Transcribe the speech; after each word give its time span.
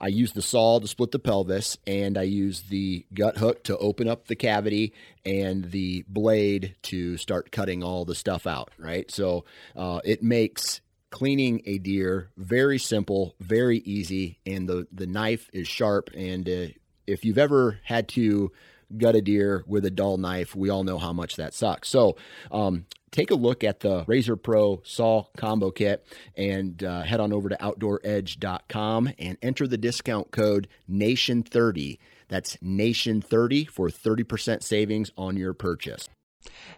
I 0.00 0.08
use 0.08 0.32
the 0.32 0.42
saw 0.42 0.80
to 0.80 0.88
split 0.88 1.10
the 1.10 1.18
pelvis, 1.18 1.76
and 1.86 2.16
I 2.16 2.22
use 2.22 2.62
the 2.62 3.04
gut 3.12 3.36
hook 3.36 3.64
to 3.64 3.76
open 3.78 4.08
up 4.08 4.26
the 4.26 4.36
cavity, 4.36 4.94
and 5.24 5.70
the 5.70 6.04
blade 6.08 6.76
to 6.84 7.16
start 7.16 7.52
cutting 7.52 7.82
all 7.82 8.04
the 8.04 8.14
stuff 8.14 8.46
out. 8.46 8.70
Right, 8.78 9.10
so 9.10 9.44
uh, 9.76 10.00
it 10.04 10.22
makes 10.22 10.80
cleaning 11.10 11.62
a 11.66 11.78
deer 11.78 12.30
very 12.36 12.78
simple, 12.78 13.34
very 13.40 13.78
easy, 13.78 14.38
and 14.46 14.68
the 14.68 14.86
the 14.92 15.06
knife 15.06 15.50
is 15.52 15.68
sharp. 15.68 16.10
And 16.14 16.48
uh, 16.48 16.66
if 17.06 17.24
you've 17.24 17.38
ever 17.38 17.80
had 17.84 18.08
to 18.08 18.52
gut 18.96 19.14
a 19.14 19.22
deer 19.22 19.64
with 19.66 19.84
a 19.84 19.90
dull 19.90 20.16
knife, 20.16 20.54
we 20.56 20.70
all 20.70 20.84
know 20.84 20.98
how 20.98 21.12
much 21.12 21.36
that 21.36 21.54
sucks. 21.54 21.88
So, 21.88 22.16
um, 22.50 22.86
take 23.12 23.30
a 23.30 23.34
look 23.34 23.64
at 23.64 23.80
the 23.80 24.04
Razor 24.06 24.36
Pro 24.36 24.82
Saw 24.84 25.24
Combo 25.36 25.70
Kit 25.70 26.06
and 26.36 26.82
uh, 26.82 27.02
head 27.02 27.20
on 27.20 27.32
over 27.32 27.48
to 27.48 27.56
OutdoorEdge.com 27.56 29.12
and 29.18 29.38
enter 29.42 29.66
the 29.66 29.78
discount 29.78 30.30
code 30.30 30.68
NATION30. 30.90 31.98
That's 32.28 32.56
NATION30 32.58 33.68
for 33.68 33.88
30% 33.88 34.62
savings 34.62 35.10
on 35.16 35.36
your 35.36 35.52
purchase. 35.52 36.08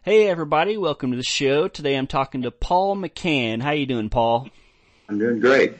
Hey 0.03 0.29
everybody, 0.29 0.77
welcome 0.77 1.13
to 1.13 1.17
the 1.17 1.23
show. 1.23 1.69
Today 1.69 1.95
I'm 1.95 2.09
talking 2.09 2.43
to 2.43 2.51
Paul 2.51 2.97
McCann. 2.97 3.63
How 3.63 3.71
you 3.71 3.87
doing, 3.87 4.11
Paul? 4.11 4.49
I'm 5.09 5.19
doing 5.19 5.39
great. 5.39 5.77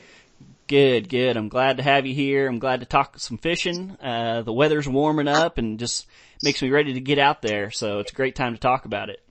Good, 0.67 1.09
good. 1.09 1.35
I'm 1.35 1.49
glad 1.49 1.77
to 1.77 1.83
have 1.83 2.05
you 2.05 2.13
here. 2.13 2.47
I'm 2.47 2.59
glad 2.59 2.79
to 2.79 2.85
talk 2.85 3.19
some 3.19 3.37
fishing. 3.37 3.97
Uh, 4.01 4.43
the 4.43 4.53
weather's 4.53 4.87
warming 4.87 5.27
up 5.27 5.57
and 5.57 5.77
just 5.77 6.07
makes 6.41 6.61
me 6.61 6.69
ready 6.69 6.93
to 6.93 7.01
get 7.01 7.19
out 7.19 7.41
there. 7.41 7.69
So 7.69 7.99
it's 7.99 8.11
a 8.13 8.15
great 8.15 8.35
time 8.35 8.53
to 8.53 8.59
talk 8.59 8.85
about 8.85 9.09
it. 9.09 9.21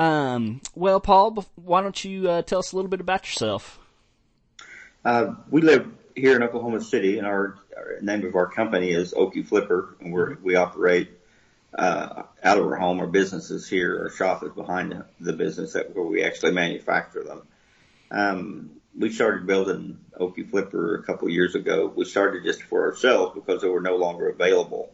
Um, 0.00 0.62
well, 0.74 0.98
Paul, 0.98 1.44
why 1.56 1.82
don't 1.82 2.02
you 2.06 2.30
uh, 2.30 2.40
tell 2.40 2.60
us 2.60 2.72
a 2.72 2.76
little 2.76 2.88
bit 2.88 3.02
about 3.02 3.26
yourself? 3.26 3.78
Uh, 5.04 5.34
we 5.50 5.60
live 5.60 5.92
here 6.16 6.36
in 6.36 6.42
Oklahoma 6.42 6.80
City, 6.80 7.18
and 7.18 7.26
our, 7.26 7.58
our, 7.76 8.00
name 8.00 8.24
of 8.24 8.34
our 8.34 8.46
company 8.46 8.92
is 8.92 9.12
Okie 9.12 9.46
Flipper, 9.46 9.94
and 10.00 10.10
we 10.10 10.36
we 10.42 10.54
operate 10.54 11.10
uh, 11.74 12.22
out 12.42 12.58
of 12.58 12.66
our 12.66 12.76
home. 12.76 12.98
Our 13.00 13.08
business 13.08 13.50
is 13.50 13.68
here. 13.68 14.04
Our 14.04 14.10
shop 14.10 14.42
is 14.42 14.52
behind 14.52 15.04
the 15.20 15.34
business 15.34 15.74
that, 15.74 15.94
where 15.94 16.06
we 16.06 16.24
actually 16.24 16.52
manufacture 16.52 17.22
them. 17.22 17.42
Um, 18.10 18.70
we 18.98 19.12
started 19.12 19.46
building 19.46 19.98
Okie 20.18 20.48
Flipper 20.48 20.94
a 20.94 21.02
couple 21.02 21.28
of 21.28 21.34
years 21.34 21.54
ago. 21.54 21.92
We 21.94 22.06
started 22.06 22.44
just 22.44 22.62
for 22.62 22.86
ourselves 22.86 23.34
because 23.34 23.60
they 23.60 23.68
were 23.68 23.82
no 23.82 23.96
longer 23.96 24.30
available. 24.30 24.90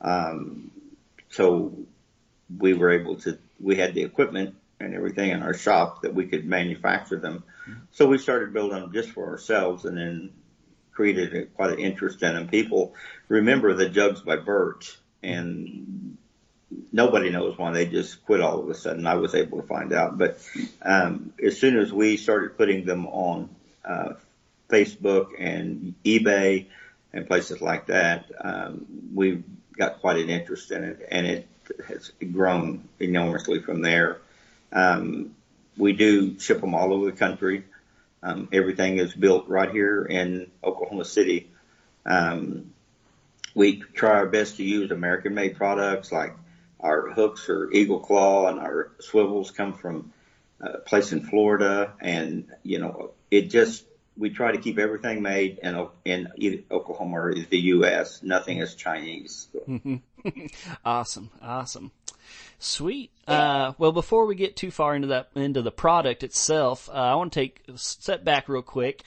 Um, 0.00 0.72
so 1.28 1.72
we 2.58 2.74
were 2.74 2.90
able 2.90 3.16
to, 3.16 3.38
we 3.60 3.76
had 3.76 3.94
the 3.94 4.02
equipment 4.02 4.54
and 4.78 4.94
everything 4.94 5.30
in 5.30 5.42
our 5.42 5.54
shop 5.54 6.02
that 6.02 6.14
we 6.14 6.26
could 6.26 6.44
manufacture 6.44 7.18
them. 7.18 7.44
So 7.92 8.06
we 8.06 8.18
started 8.18 8.52
building 8.52 8.80
them 8.80 8.92
just 8.92 9.10
for 9.10 9.28
ourselves 9.28 9.84
and 9.84 9.96
then 9.96 10.30
created 10.92 11.34
a, 11.34 11.46
quite 11.46 11.72
an 11.72 11.78
interest 11.78 12.22
in 12.22 12.34
them. 12.34 12.48
People 12.48 12.94
remember 13.28 13.74
the 13.74 13.88
jugs 13.88 14.22
by 14.22 14.36
Bert 14.36 14.96
and 15.22 16.16
nobody 16.92 17.30
knows 17.30 17.58
why 17.58 17.72
they 17.72 17.86
just 17.86 18.24
quit 18.24 18.40
all 18.40 18.60
of 18.60 18.68
a 18.68 18.74
sudden. 18.74 19.06
I 19.06 19.14
was 19.14 19.34
able 19.34 19.60
to 19.60 19.66
find 19.66 19.92
out, 19.92 20.18
but 20.18 20.38
um, 20.82 21.32
as 21.44 21.58
soon 21.58 21.78
as 21.78 21.92
we 21.92 22.16
started 22.16 22.56
putting 22.56 22.84
them 22.84 23.06
on 23.06 23.50
uh, 23.84 24.14
Facebook 24.68 25.28
and 25.38 25.94
eBay 26.04 26.66
and 27.12 27.26
places 27.26 27.60
like 27.60 27.86
that, 27.86 28.30
um, 28.40 28.86
we 29.14 29.42
got 29.76 30.00
quite 30.00 30.18
an 30.18 30.30
interest 30.30 30.70
in 30.70 30.84
it, 30.84 31.08
and 31.10 31.26
it 31.26 31.48
has 31.88 32.12
grown 32.32 32.88
enormously 32.98 33.60
from 33.60 33.82
there. 33.82 34.18
Um, 34.72 35.34
we 35.76 35.92
do 35.92 36.38
ship 36.38 36.60
them 36.60 36.74
all 36.74 36.92
over 36.92 37.06
the 37.06 37.16
country. 37.16 37.64
Um, 38.22 38.48
everything 38.52 38.98
is 38.98 39.14
built 39.14 39.48
right 39.48 39.70
here 39.70 40.04
in 40.04 40.50
Oklahoma 40.62 41.04
City. 41.04 41.48
Um, 42.04 42.72
we 43.54 43.80
try 43.80 44.10
our 44.10 44.26
best 44.26 44.56
to 44.56 44.62
use 44.62 44.90
American 44.90 45.34
made 45.34 45.56
products 45.56 46.12
like 46.12 46.34
our 46.78 47.10
hooks 47.10 47.48
are 47.48 47.70
Eagle 47.72 48.00
Claw 48.00 48.48
and 48.48 48.58
our 48.58 48.92
swivels 49.00 49.50
come 49.50 49.74
from 49.74 50.12
a 50.60 50.78
place 50.78 51.12
in 51.12 51.22
Florida. 51.22 51.92
And, 52.00 52.50
you 52.62 52.78
know, 52.78 53.12
it 53.30 53.50
just, 53.50 53.84
we 54.20 54.28
try 54.30 54.52
to 54.52 54.58
keep 54.58 54.78
everything 54.78 55.22
made 55.22 55.58
in, 55.62 55.88
in 56.04 56.64
Oklahoma 56.70 57.18
or 57.18 57.34
the 57.34 57.58
U.S. 57.58 58.22
Nothing 58.22 58.58
is 58.58 58.74
Chinese. 58.74 59.48
awesome. 60.84 61.30
Awesome. 61.40 61.90
Sweet. 62.58 63.10
Uh, 63.26 63.72
well, 63.78 63.92
before 63.92 64.26
we 64.26 64.34
get 64.34 64.56
too 64.56 64.70
far 64.70 64.94
into 64.94 65.08
that, 65.08 65.30
into 65.34 65.62
the 65.62 65.70
product 65.70 66.22
itself, 66.22 66.90
uh, 66.90 66.92
I 66.92 67.14
want 67.14 67.32
to 67.32 67.40
take 67.40 67.62
a 67.66 67.78
step 67.78 68.22
back 68.22 68.48
real 68.48 68.60
quick. 68.60 69.02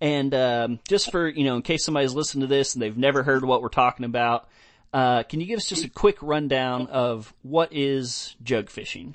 And, 0.00 0.34
um, 0.34 0.80
just 0.88 1.10
for, 1.10 1.28
you 1.28 1.44
know, 1.44 1.56
in 1.56 1.62
case 1.62 1.84
somebody's 1.84 2.14
listening 2.14 2.40
to 2.40 2.46
this 2.46 2.74
and 2.74 2.82
they've 2.82 2.96
never 2.96 3.22
heard 3.22 3.44
what 3.44 3.60
we're 3.60 3.68
talking 3.68 4.06
about, 4.06 4.48
uh, 4.94 5.24
can 5.24 5.40
you 5.40 5.46
give 5.46 5.58
us 5.58 5.66
just 5.66 5.84
a 5.84 5.90
quick 5.90 6.16
rundown 6.22 6.86
of 6.86 7.34
what 7.42 7.68
is 7.72 8.34
jug 8.42 8.70
fishing? 8.70 9.14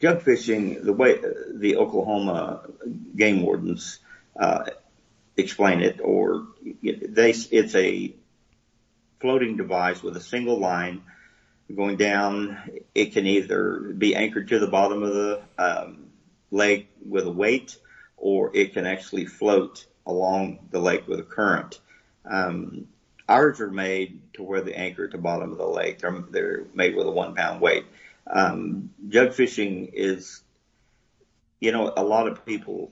Jug 0.00 0.22
fishing, 0.22 0.84
the 0.84 0.92
way 0.92 1.20
the 1.54 1.76
Oklahoma 1.76 2.62
game 3.14 3.42
wardens, 3.42 4.00
uh, 4.00 4.05
explain 5.36 5.80
it, 5.82 6.00
or 6.02 6.46
it's 6.82 7.74
a 7.74 8.14
floating 9.20 9.56
device 9.56 10.02
with 10.02 10.16
a 10.16 10.20
single 10.20 10.58
line 10.58 11.02
going 11.74 11.96
down. 11.96 12.58
It 12.94 13.12
can 13.12 13.26
either 13.26 13.94
be 13.96 14.14
anchored 14.14 14.48
to 14.48 14.58
the 14.58 14.66
bottom 14.66 15.02
of 15.02 15.14
the 15.14 15.42
um, 15.58 16.06
lake 16.50 16.88
with 17.04 17.26
a 17.26 17.30
weight, 17.30 17.76
or 18.16 18.50
it 18.54 18.72
can 18.72 18.86
actually 18.86 19.26
float 19.26 19.86
along 20.06 20.68
the 20.70 20.78
lake 20.78 21.08
with 21.08 21.20
a 21.20 21.24
current. 21.24 21.80
Um, 22.24 22.88
ours 23.28 23.60
are 23.60 23.70
made 23.70 24.20
to 24.34 24.42
where 24.42 24.60
they 24.60 24.74
anchor 24.74 25.04
at 25.04 25.12
the 25.12 25.18
bottom 25.18 25.52
of 25.52 25.58
the 25.58 25.66
lake. 25.66 25.98
They're, 26.00 26.24
they're 26.30 26.64
made 26.74 26.96
with 26.96 27.06
a 27.06 27.10
one 27.10 27.34
pound 27.34 27.60
weight. 27.60 27.84
Um, 28.26 28.90
jug 29.08 29.32
fishing 29.32 29.90
is, 29.92 30.42
you 31.60 31.72
know, 31.72 31.92
a 31.96 32.02
lot 32.02 32.28
of 32.28 32.44
people, 32.44 32.90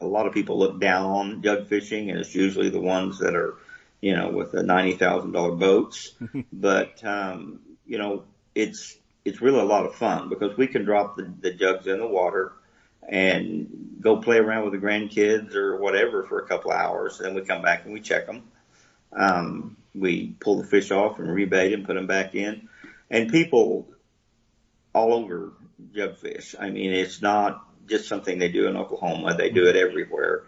a 0.00 0.06
lot 0.06 0.26
of 0.26 0.34
people 0.34 0.58
look 0.58 0.80
down 0.80 1.06
on 1.06 1.42
jug 1.42 1.68
fishing 1.68 2.10
and 2.10 2.18
it's 2.18 2.34
usually 2.34 2.70
the 2.70 2.80
ones 2.80 3.18
that 3.18 3.34
are, 3.34 3.56
you 4.00 4.14
know, 4.16 4.30
with 4.30 4.52
the 4.52 4.62
$90,000 4.62 5.58
boats. 5.58 6.12
but, 6.52 7.04
um, 7.04 7.60
you 7.86 7.98
know, 7.98 8.24
it's, 8.54 8.96
it's 9.24 9.40
really 9.40 9.60
a 9.60 9.64
lot 9.64 9.86
of 9.86 9.94
fun 9.94 10.28
because 10.28 10.56
we 10.56 10.66
can 10.66 10.84
drop 10.84 11.16
the, 11.16 11.32
the 11.40 11.52
jugs 11.52 11.86
in 11.86 11.98
the 11.98 12.06
water 12.06 12.52
and 13.08 13.98
go 14.00 14.16
play 14.18 14.38
around 14.38 14.64
with 14.64 14.72
the 14.72 14.86
grandkids 14.86 15.54
or 15.54 15.76
whatever 15.76 16.24
for 16.24 16.40
a 16.40 16.46
couple 16.46 16.70
of 16.70 16.78
hours. 16.78 17.20
And 17.20 17.34
we 17.34 17.42
come 17.42 17.62
back 17.62 17.84
and 17.84 17.92
we 17.92 18.00
check 18.00 18.26
them. 18.26 18.44
Um, 19.12 19.76
we 19.94 20.34
pull 20.40 20.58
the 20.58 20.66
fish 20.66 20.90
off 20.90 21.18
and 21.18 21.28
rebait 21.28 21.72
them, 21.72 21.84
put 21.84 21.94
them 21.94 22.06
back 22.06 22.34
in. 22.34 22.68
And 23.10 23.30
people 23.30 23.88
all 24.94 25.12
over 25.12 25.52
jug 25.94 26.16
fish. 26.16 26.54
I 26.58 26.70
mean, 26.70 26.92
it's 26.92 27.20
not 27.20 27.66
just 27.92 28.08
something 28.08 28.38
they 28.38 28.48
do 28.48 28.66
in 28.66 28.76
Oklahoma. 28.76 29.36
They 29.36 29.50
do 29.50 29.68
it 29.68 29.76
everywhere 29.76 30.42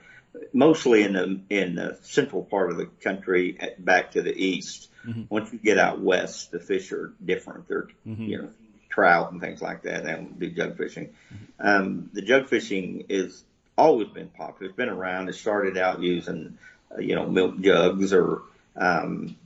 mostly 0.52 1.02
in 1.02 1.12
the 1.12 1.40
in 1.50 1.74
the 1.76 1.98
central 2.02 2.42
part 2.42 2.70
of 2.70 2.76
the 2.76 2.86
country, 2.86 3.58
back 3.78 4.12
to 4.12 4.22
the 4.22 4.34
east. 4.34 4.90
Mm-hmm. 5.06 5.22
Once 5.28 5.52
you 5.52 5.58
get 5.58 5.78
out 5.78 6.00
west, 6.00 6.50
the 6.50 6.60
fish 6.60 6.92
are 6.92 7.12
different. 7.24 7.68
They're 7.68 7.88
mm-hmm. 8.06 8.22
you 8.22 8.42
know 8.42 8.50
trout 8.88 9.32
and 9.32 9.40
things 9.40 9.60
like 9.60 9.82
that. 9.82 10.04
They 10.04 10.12
don't 10.12 10.38
do 10.38 10.50
jug 10.50 10.76
fishing. 10.76 11.14
Mm-hmm. 11.32 11.66
Um, 11.66 12.10
the 12.12 12.22
jug 12.22 12.48
fishing 12.48 13.06
is 13.08 13.44
always 13.76 14.08
been 14.08 14.28
popular. 14.28 14.68
It's 14.68 14.76
been 14.76 14.88
around. 14.88 15.28
It 15.28 15.34
started 15.34 15.76
out 15.76 16.00
using 16.00 16.58
uh, 16.94 17.00
you 17.00 17.14
know 17.14 17.26
milk 17.26 17.60
jugs 17.60 18.12
or 18.12 18.42
um, 18.76 19.36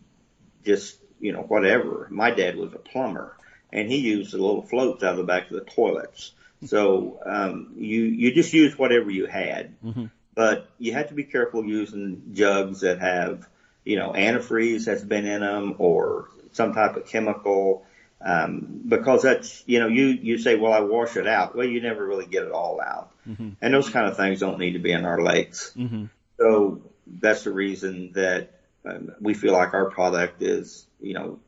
just 0.64 0.98
you 1.20 1.32
know 1.32 1.42
whatever. 1.42 2.08
My 2.10 2.30
dad 2.30 2.56
was 2.56 2.72
a 2.72 2.78
plumber, 2.78 3.36
and 3.72 3.90
he 3.90 3.98
used 3.98 4.32
the 4.32 4.38
little 4.38 4.62
floats 4.62 5.02
out 5.02 5.12
of 5.12 5.18
the 5.18 5.24
back 5.24 5.50
of 5.50 5.56
the 5.56 5.70
toilets. 5.70 6.32
So 6.66 7.20
um, 7.24 7.74
you 7.76 8.02
you 8.02 8.34
just 8.34 8.52
use 8.52 8.76
whatever 8.78 9.10
you 9.10 9.26
had. 9.26 9.80
Mm-hmm 9.82 10.06
but 10.38 10.70
you 10.78 10.92
have 10.92 11.08
to 11.08 11.14
be 11.14 11.24
careful 11.24 11.64
using 11.64 12.22
jugs 12.32 12.82
that 12.82 13.00
have, 13.00 13.48
you 13.84 13.96
know, 13.96 14.12
antifreeze 14.12 14.84
that's 14.84 15.02
been 15.02 15.26
in 15.26 15.40
them 15.40 15.74
or 15.78 16.28
some 16.52 16.74
type 16.74 16.94
of 16.94 17.06
chemical. 17.06 17.84
Um, 18.24 18.82
because 18.86 19.22
that's, 19.22 19.64
you 19.66 19.80
know, 19.80 19.88
you, 19.88 20.06
you 20.06 20.38
say, 20.38 20.54
well, 20.54 20.72
I 20.72 20.78
wash 20.78 21.16
it 21.16 21.26
out. 21.26 21.56
Well, 21.56 21.66
you 21.66 21.80
never 21.80 22.06
really 22.06 22.26
get 22.26 22.44
it 22.44 22.52
all 22.52 22.80
out. 22.80 23.10
Mm-hmm. 23.28 23.48
And 23.60 23.74
those 23.74 23.90
kind 23.90 24.06
of 24.06 24.16
things 24.16 24.38
don't 24.38 24.60
need 24.60 24.74
to 24.74 24.78
be 24.78 24.92
in 24.92 25.04
our 25.04 25.20
lakes. 25.20 25.72
Mm-hmm. 25.76 26.04
So 26.38 26.82
that's 27.04 27.42
the 27.42 27.50
reason 27.50 28.12
that 28.12 28.60
um, 28.88 29.10
we 29.20 29.34
feel 29.34 29.54
like 29.54 29.74
our 29.74 29.90
product 29.90 30.40
is, 30.40 30.86
you 31.00 31.14
know, 31.14 31.40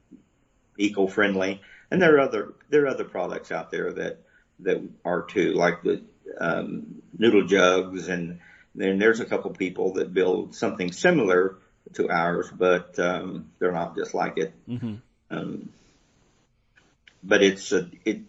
eco-friendly. 0.79 1.61
And 1.93 2.03
there 2.03 2.17
are 2.17 2.21
other 2.23 2.55
there 2.71 2.87
are 2.87 2.89
other 2.89 3.05
products 3.05 3.53
out 3.53 3.71
there 3.71 3.93
that 3.93 4.19
that 4.63 4.83
are 5.05 5.23
too, 5.23 5.53
like 5.53 5.83
the 5.83 6.03
um, 6.39 7.03
noodle 7.17 7.47
jugs, 7.47 8.09
and 8.09 8.41
then 8.75 8.99
there's 8.99 9.21
a 9.21 9.25
couple 9.25 9.51
people 9.51 9.95
that 9.95 10.15
build 10.15 10.55
something 10.55 10.93
similar 10.93 11.57
to 11.95 12.11
ours, 12.11 12.49
but 12.53 12.99
um, 12.99 13.51
they're 13.59 13.73
not 13.73 13.97
just 13.97 14.15
like 14.15 14.39
it. 14.39 14.55
Mm-hmm. 14.69 14.95
Um, 15.31 15.69
but 17.23 17.43
it's 17.43 17.73
a, 17.73 17.89
it. 18.05 18.21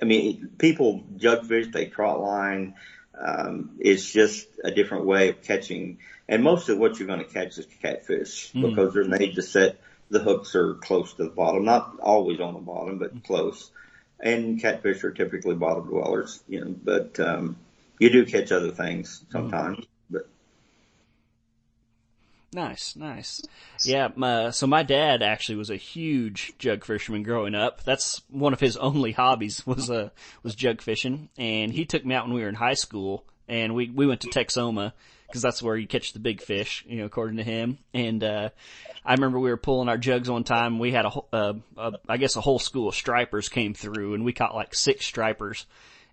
I 0.00 0.06
mean, 0.06 0.50
people 0.58 1.02
jugfish, 1.16 1.72
they 1.72 1.86
trot 1.86 2.20
line. 2.20 2.74
Um, 3.18 3.72
it's 3.80 4.10
just 4.10 4.48
a 4.64 4.70
different 4.70 5.04
way 5.04 5.28
of 5.28 5.42
catching, 5.42 5.98
and 6.26 6.42
most 6.42 6.68
of 6.70 6.78
what 6.78 6.98
you're 6.98 7.08
going 7.08 7.24
to 7.24 7.26
catch 7.26 7.58
is 7.58 7.66
catfish 7.82 8.52
mm. 8.52 8.68
because 8.68 8.94
they're 8.94 9.04
made 9.04 9.34
to 9.34 9.42
set 9.42 9.78
the 10.10 10.18
hooks 10.18 10.54
are 10.54 10.74
close 10.74 11.14
to 11.14 11.24
the 11.24 11.30
bottom, 11.30 11.64
not 11.64 11.98
always 12.00 12.40
on 12.40 12.54
the 12.54 12.60
bottom, 12.60 12.98
but 12.98 13.24
close. 13.24 13.70
And 14.22 14.60
catfish 14.60 15.02
are 15.04 15.10
typically 15.10 15.54
bottom 15.54 15.86
dwellers, 15.88 16.42
you 16.48 16.60
know, 16.64 16.74
but, 16.84 17.18
um, 17.20 17.56
you 17.98 18.10
do 18.10 18.24
catch 18.26 18.52
other 18.52 18.70
things 18.70 19.24
sometimes, 19.30 19.78
mm. 19.78 19.86
but. 20.10 20.28
Nice, 22.52 22.96
nice. 22.96 23.42
Yeah, 23.84 24.08
my, 24.16 24.50
so 24.50 24.66
my 24.66 24.82
dad 24.82 25.22
actually 25.22 25.56
was 25.56 25.70
a 25.70 25.76
huge 25.76 26.54
jug 26.58 26.84
fisherman 26.84 27.22
growing 27.22 27.54
up. 27.54 27.84
That's 27.84 28.22
one 28.28 28.52
of 28.52 28.60
his 28.60 28.76
only 28.76 29.12
hobbies 29.12 29.66
was, 29.66 29.90
uh, 29.90 30.10
was 30.42 30.54
jug 30.54 30.82
fishing. 30.82 31.28
And 31.38 31.72
he 31.72 31.84
took 31.84 32.04
me 32.04 32.14
out 32.14 32.26
when 32.26 32.34
we 32.34 32.42
were 32.42 32.48
in 32.48 32.54
high 32.56 32.74
school 32.74 33.24
and 33.48 33.74
we, 33.74 33.88
we 33.88 34.06
went 34.06 34.22
to 34.22 34.28
Texoma 34.28 34.92
because 35.30 35.42
that's 35.42 35.62
where 35.62 35.76
you 35.76 35.86
catch 35.86 36.12
the 36.12 36.18
big 36.18 36.42
fish, 36.42 36.84
you 36.88 36.98
know, 36.98 37.04
according 37.04 37.36
to 37.36 37.44
him. 37.44 37.78
And, 37.94 38.22
uh, 38.24 38.50
I 39.04 39.14
remember 39.14 39.38
we 39.38 39.50
were 39.50 39.56
pulling 39.56 39.88
our 39.88 39.96
jugs 39.96 40.28
one 40.28 40.44
time. 40.44 40.78
We 40.78 40.92
had 40.92 41.06
a, 41.06 41.12
uh, 41.32 41.54
a, 41.76 41.92
I 42.08 42.16
guess 42.16 42.36
a 42.36 42.40
whole 42.40 42.58
school 42.58 42.88
of 42.88 42.94
stripers 42.94 43.48
came 43.48 43.72
through 43.72 44.14
and 44.14 44.24
we 44.24 44.32
caught 44.32 44.54
like 44.54 44.74
six 44.74 45.06
stripers. 45.06 45.66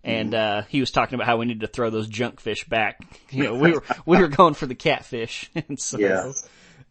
And, 0.04 0.34
uh, 0.34 0.62
he 0.69 0.80
was 0.80 0.92
talking 0.92 1.16
about 1.16 1.28
how 1.28 1.38
we 1.38 1.48
needed 1.48 1.62
to 1.62 1.68
throw 1.68 1.90
those 1.90 2.08
junk 2.08 2.40
fish 2.40 2.64
back. 2.68 3.02
You 3.30 3.44
know, 3.44 3.56
we 3.56 3.74
were, 3.74 3.84
we 4.06 4.18
were 4.18 4.30
going 4.30 4.54
for 4.54 4.68
the 4.68 4.75
catfish. 4.75 5.52
and 5.68 5.78
so, 5.80 5.98
yeah. 6.00 6.31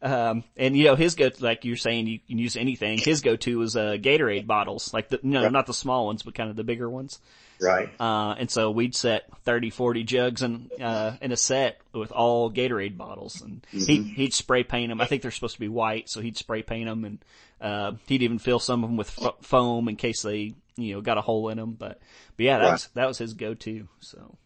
Um, 0.03 0.45
and 0.57 0.77
you 0.77 0.85
know, 0.85 0.95
his 0.95 1.15
go, 1.15 1.31
like 1.41 1.65
you're 1.65 1.77
saying, 1.77 2.07
you 2.09 2.19
can 2.19 2.39
use 2.39 2.57
anything. 2.57 2.99
His 2.99 3.23
go-to 3.23 3.59
was, 3.59 3.75
uh, 3.75 3.97
Gatorade 3.99 4.47
bottles, 4.47 4.93
like 4.93 5.09
the, 5.09 5.19
you 5.23 5.31
know, 5.31 5.49
not 5.49 5.67
the 5.67 5.73
small 5.73 6.07
ones, 6.07 6.23
but 6.23 6.35
kind 6.35 6.51
of 6.51 6.57
the 6.57 6.65
bigger 6.65 6.91
ones. 6.91 7.19
Right. 7.61 7.89
Uh, 7.99 8.35
and 8.39 8.51
so 8.51 8.71
we'd 8.71 8.95
set 8.95 9.25
30, 9.45 9.71
40 9.71 10.05
jugs 10.05 10.43
in, 10.43 10.71
uh, 10.81 11.17
in 11.21 11.33
a 11.33 11.37
set 11.37 11.81
with 11.93 12.13
all 12.13 12.51
Gatorade 12.51 12.97
bottles 12.97 13.41
and 13.41 13.65
mm-hmm. 13.73 13.85
he, 13.85 14.03
he'd 14.03 14.35
spray 14.35 14.63
paint 14.63 14.91
them. 14.91 15.01
I 15.01 15.07
think 15.07 15.23
they're 15.23 15.31
supposed 15.31 15.55
to 15.55 15.61
be 15.61 15.69
white, 15.69 16.09
so 16.09 16.21
he'd 16.21 16.37
spray 16.37 16.63
paint 16.63 16.87
them 16.87 17.05
and, 17.05 17.25
uh, 17.61 17.93
he'd 18.07 18.23
even 18.23 18.39
fill 18.39 18.59
some 18.59 18.85
of 18.85 18.91
them 18.91 18.97
with 18.97 19.19
f- 19.23 19.37
foam 19.41 19.89
in 19.89 19.97
case 19.97 20.23
they, 20.23 20.55
you 20.77 20.95
know, 20.95 21.01
got 21.01 21.19
a 21.19 21.23
hole 21.23 21.49
in 21.49 21.57
them. 21.57 21.73
But, 21.73 22.01
but 22.37 22.45
yeah, 22.45 22.59
that 22.59 22.65
right. 22.65 22.73
was, 22.73 22.89
that 22.95 23.09
was 23.09 23.19
his 23.19 23.35
go-to, 23.35 23.89
so. 24.01 24.37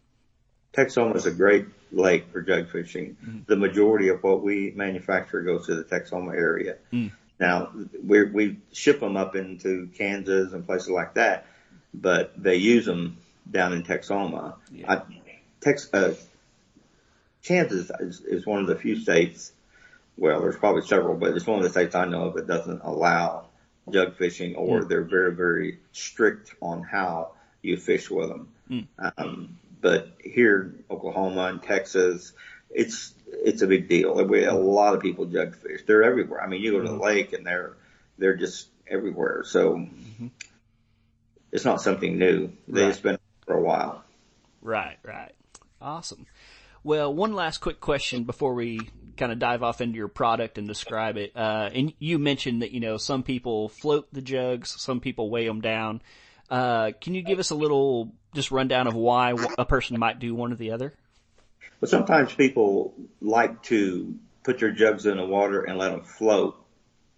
Texoma 0.73 1.17
is 1.17 1.25
a 1.25 1.31
great 1.31 1.65
lake 1.91 2.31
for 2.31 2.41
jug 2.41 2.69
fishing. 2.69 3.17
Mm-hmm. 3.21 3.39
The 3.47 3.57
majority 3.57 4.07
of 4.07 4.23
what 4.23 4.41
we 4.41 4.71
manufacture 4.73 5.41
goes 5.41 5.65
to 5.65 5.75
the 5.75 5.83
Texoma 5.83 6.33
area. 6.33 6.77
Mm. 6.93 7.11
Now, 7.41 7.71
we 8.03 8.23
we 8.25 8.57
ship 8.71 8.99
them 8.99 9.17
up 9.17 9.35
into 9.35 9.89
Kansas 9.97 10.53
and 10.53 10.65
places 10.65 10.89
like 10.89 11.15
that 11.15 11.47
but 11.93 12.41
they 12.41 12.55
use 12.55 12.85
them 12.85 13.17
down 13.49 13.73
in 13.73 13.83
Texoma. 13.83 14.55
Yeah. 14.71 14.91
I, 14.91 15.01
Tex, 15.59 15.93
uh, 15.93 16.15
Kansas 17.43 17.91
is, 17.99 18.21
is 18.21 18.45
one 18.45 18.61
of 18.61 18.67
the 18.67 18.75
few 18.75 18.95
states, 18.95 19.51
well, 20.17 20.41
there's 20.41 20.57
probably 20.57 20.83
several, 20.83 21.15
but 21.15 21.35
it's 21.35 21.45
one 21.45 21.57
of 21.57 21.63
the 21.63 21.69
states 21.69 21.95
I 21.95 22.05
know 22.05 22.25
of 22.25 22.35
that 22.35 22.47
doesn't 22.47 22.81
allow 22.83 23.45
jug 23.89 24.15
fishing 24.15 24.55
or 24.55 24.81
mm. 24.81 24.89
they're 24.89 25.03
very, 25.03 25.35
very 25.35 25.79
strict 25.91 26.53
on 26.61 26.83
how 26.83 27.31
you 27.61 27.77
fish 27.77 28.09
with 28.09 28.29
them. 28.29 28.47
Mm. 28.69 28.87
Um, 29.17 29.57
but 29.81 30.13
here, 30.23 30.75
Oklahoma 30.89 31.45
and 31.45 31.61
Texas, 31.61 32.33
it's, 32.69 33.13
it's 33.27 33.61
a 33.61 33.67
big 33.67 33.89
deal. 33.89 34.23
We, 34.25 34.45
a 34.45 34.53
lot 34.53 34.95
of 34.95 35.01
people 35.01 35.25
jug 35.25 35.55
fish. 35.55 35.81
They're 35.85 36.03
everywhere. 36.03 36.41
I 36.41 36.47
mean, 36.47 36.61
you 36.61 36.71
go 36.71 36.81
to 36.81 36.87
the 36.87 36.95
hmm. 36.95 37.01
lake 37.01 37.33
and 37.33 37.45
they're, 37.45 37.73
they're 38.17 38.37
just 38.37 38.67
everywhere. 38.87 39.43
So, 39.45 39.75
mm-hmm 39.75 40.27
it's 41.51 41.65
not 41.65 41.81
something 41.81 42.17
new. 42.17 42.51
Right. 42.67 42.85
It's 42.85 42.99
been 42.99 43.17
for 43.45 43.55
a 43.55 43.61
while. 43.61 44.03
Right, 44.61 44.97
right. 45.03 45.33
Awesome. 45.81 46.25
Well, 46.83 47.13
one 47.13 47.33
last 47.33 47.59
quick 47.59 47.79
question 47.79 48.23
before 48.23 48.53
we 48.53 48.89
kind 49.17 49.31
of 49.31 49.39
dive 49.39 49.61
off 49.61 49.81
into 49.81 49.97
your 49.97 50.07
product 50.07 50.57
and 50.57 50.67
describe 50.67 51.17
it. 51.17 51.31
Uh, 51.35 51.69
and 51.73 51.93
you 51.99 52.17
mentioned 52.17 52.61
that, 52.61 52.71
you 52.71 52.79
know, 52.79 52.97
some 52.97 53.23
people 53.23 53.69
float 53.69 54.07
the 54.11 54.21
jugs, 54.21 54.81
some 54.81 54.99
people 54.99 55.29
weigh 55.29 55.45
them 55.45 55.61
down. 55.61 56.01
Uh, 56.49 56.91
can 56.99 57.13
you 57.13 57.21
give 57.21 57.39
us 57.39 57.51
a 57.51 57.55
little 57.55 58.13
just 58.33 58.51
rundown 58.51 58.87
of 58.87 58.95
why 58.95 59.35
a 59.57 59.65
person 59.65 59.99
might 59.99 60.19
do 60.19 60.33
one 60.33 60.51
or 60.51 60.55
the 60.55 60.71
other? 60.71 60.93
Well, 61.79 61.89
sometimes 61.89 62.33
people 62.33 62.93
like 63.21 63.61
to 63.63 64.15
put 64.43 64.59
their 64.59 64.71
jugs 64.71 65.05
in 65.05 65.17
the 65.17 65.25
water 65.25 65.63
and 65.63 65.77
let 65.77 65.91
them 65.91 66.01
float. 66.01 66.60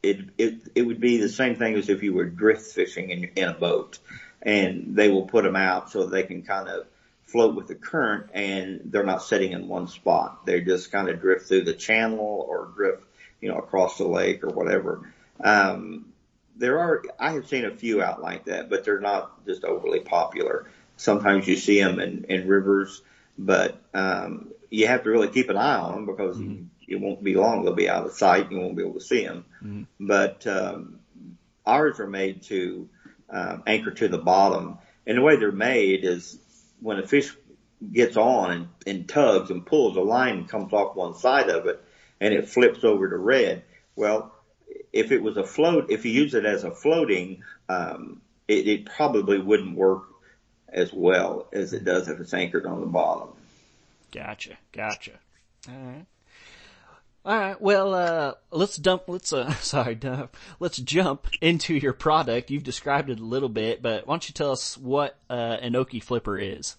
It, 0.03 0.19
it, 0.37 0.55
it 0.75 0.81
would 0.83 0.99
be 0.99 1.17
the 1.17 1.29
same 1.29 1.55
thing 1.55 1.75
as 1.75 1.89
if 1.89 2.03
you 2.03 2.13
were 2.13 2.25
drift 2.25 2.73
fishing 2.73 3.09
in, 3.09 3.23
in 3.35 3.47
a 3.47 3.53
boat 3.53 3.99
and 4.41 4.95
they 4.95 5.09
will 5.09 5.25
put 5.25 5.43
them 5.43 5.55
out 5.55 5.89
so 5.89 6.05
they 6.05 6.23
can 6.23 6.43
kind 6.43 6.67
of 6.67 6.85
float 7.23 7.55
with 7.55 7.67
the 7.67 7.75
current 7.75 8.29
and 8.33 8.81
they're 8.85 9.05
not 9.05 9.23
sitting 9.23 9.53
in 9.53 9.67
one 9.67 9.87
spot. 9.87 10.45
They 10.45 10.61
just 10.61 10.91
kind 10.91 11.09
of 11.09 11.21
drift 11.21 11.47
through 11.47 11.63
the 11.63 11.73
channel 11.73 12.45
or 12.47 12.71
drift, 12.75 13.03
you 13.41 13.49
know, 13.49 13.57
across 13.57 13.97
the 13.97 14.07
lake 14.07 14.43
or 14.43 14.49
whatever. 14.49 15.11
Um, 15.39 16.13
there 16.57 16.79
are, 16.79 17.03
I 17.19 17.31
have 17.31 17.47
seen 17.47 17.65
a 17.65 17.75
few 17.75 18.03
out 18.03 18.21
like 18.21 18.45
that, 18.45 18.69
but 18.69 18.85
they're 18.85 18.99
not 18.99 19.45
just 19.45 19.63
overly 19.63 20.01
popular. 20.01 20.67
Sometimes 20.97 21.47
you 21.47 21.55
see 21.55 21.81
them 21.81 21.99
in, 21.99 22.25
in 22.25 22.47
rivers, 22.47 23.01
but, 23.37 23.81
um, 23.93 24.51
you 24.69 24.87
have 24.87 25.03
to 25.03 25.09
really 25.09 25.27
keep 25.27 25.49
an 25.49 25.57
eye 25.57 25.77
on 25.77 25.93
them 25.93 26.05
because 26.05 26.37
mm-hmm. 26.37 26.65
It 26.87 26.99
won't 26.99 27.23
be 27.23 27.35
long. 27.35 27.63
They'll 27.63 27.73
be 27.73 27.89
out 27.89 28.05
of 28.05 28.13
sight. 28.13 28.51
You 28.51 28.59
won't 28.59 28.75
be 28.75 28.83
able 28.83 28.99
to 28.99 29.01
see 29.01 29.25
them. 29.25 29.45
Mm-hmm. 29.63 30.07
But, 30.07 30.47
um, 30.47 30.99
ours 31.65 31.99
are 31.99 32.07
made 32.07 32.43
to, 32.43 32.89
um, 33.29 33.63
anchor 33.65 33.91
to 33.91 34.07
the 34.07 34.17
bottom. 34.17 34.77
And 35.05 35.17
the 35.17 35.21
way 35.21 35.35
they're 35.35 35.51
made 35.51 36.05
is 36.05 36.37
when 36.79 36.99
a 36.99 37.07
fish 37.07 37.35
gets 37.91 38.17
on 38.17 38.51
and, 38.51 38.67
and 38.85 39.09
tugs 39.09 39.49
and 39.49 39.65
pulls, 39.65 39.97
a 39.97 40.01
line 40.01 40.45
comes 40.45 40.71
off 40.73 40.95
one 40.95 41.15
side 41.15 41.49
of 41.49 41.65
it 41.67 41.83
and 42.21 42.33
it 42.33 42.47
flips 42.47 42.83
over 42.83 43.09
to 43.09 43.17
red. 43.17 43.63
Well, 43.95 44.33
if 44.91 45.11
it 45.11 45.21
was 45.21 45.37
a 45.37 45.43
float, 45.43 45.89
if 45.89 46.05
you 46.05 46.11
use 46.11 46.33
it 46.33 46.45
as 46.45 46.63
a 46.63 46.71
floating, 46.71 47.43
um, 47.67 48.21
it, 48.47 48.67
it 48.67 48.85
probably 48.85 49.39
wouldn't 49.39 49.75
work 49.75 50.03
as 50.69 50.91
well 50.93 51.47
as 51.51 51.73
it 51.73 51.83
does 51.83 52.07
if 52.07 52.19
it's 52.19 52.33
anchored 52.33 52.65
on 52.65 52.79
the 52.79 52.87
bottom. 52.87 53.29
Gotcha, 54.11 54.57
gotcha. 54.71 55.11
All 55.67 55.75
right. 55.75 56.05
All 57.25 57.37
right. 57.37 57.61
Well, 57.61 57.93
uh, 57.93 58.33
let's 58.51 58.75
dump. 58.75 59.03
Let's 59.07 59.31
uh, 59.31 59.53
sorry, 59.61 59.95
dump. 59.95 60.35
Let's 60.59 60.77
jump 60.77 61.27
into 61.39 61.73
your 61.73 61.93
product. 61.93 62.51
You've 62.51 62.63
described 62.63 63.09
it 63.09 63.19
a 63.19 63.23
little 63.23 63.49
bit, 63.49 63.81
but 63.81 64.05
why 64.05 64.13
don't 64.13 64.27
you 64.27 64.33
tell 64.33 64.51
us 64.51 64.77
what 64.77 65.17
uh, 65.29 65.57
an 65.61 65.73
Okie 65.73 66.03
flipper 66.03 66.37
is? 66.37 66.75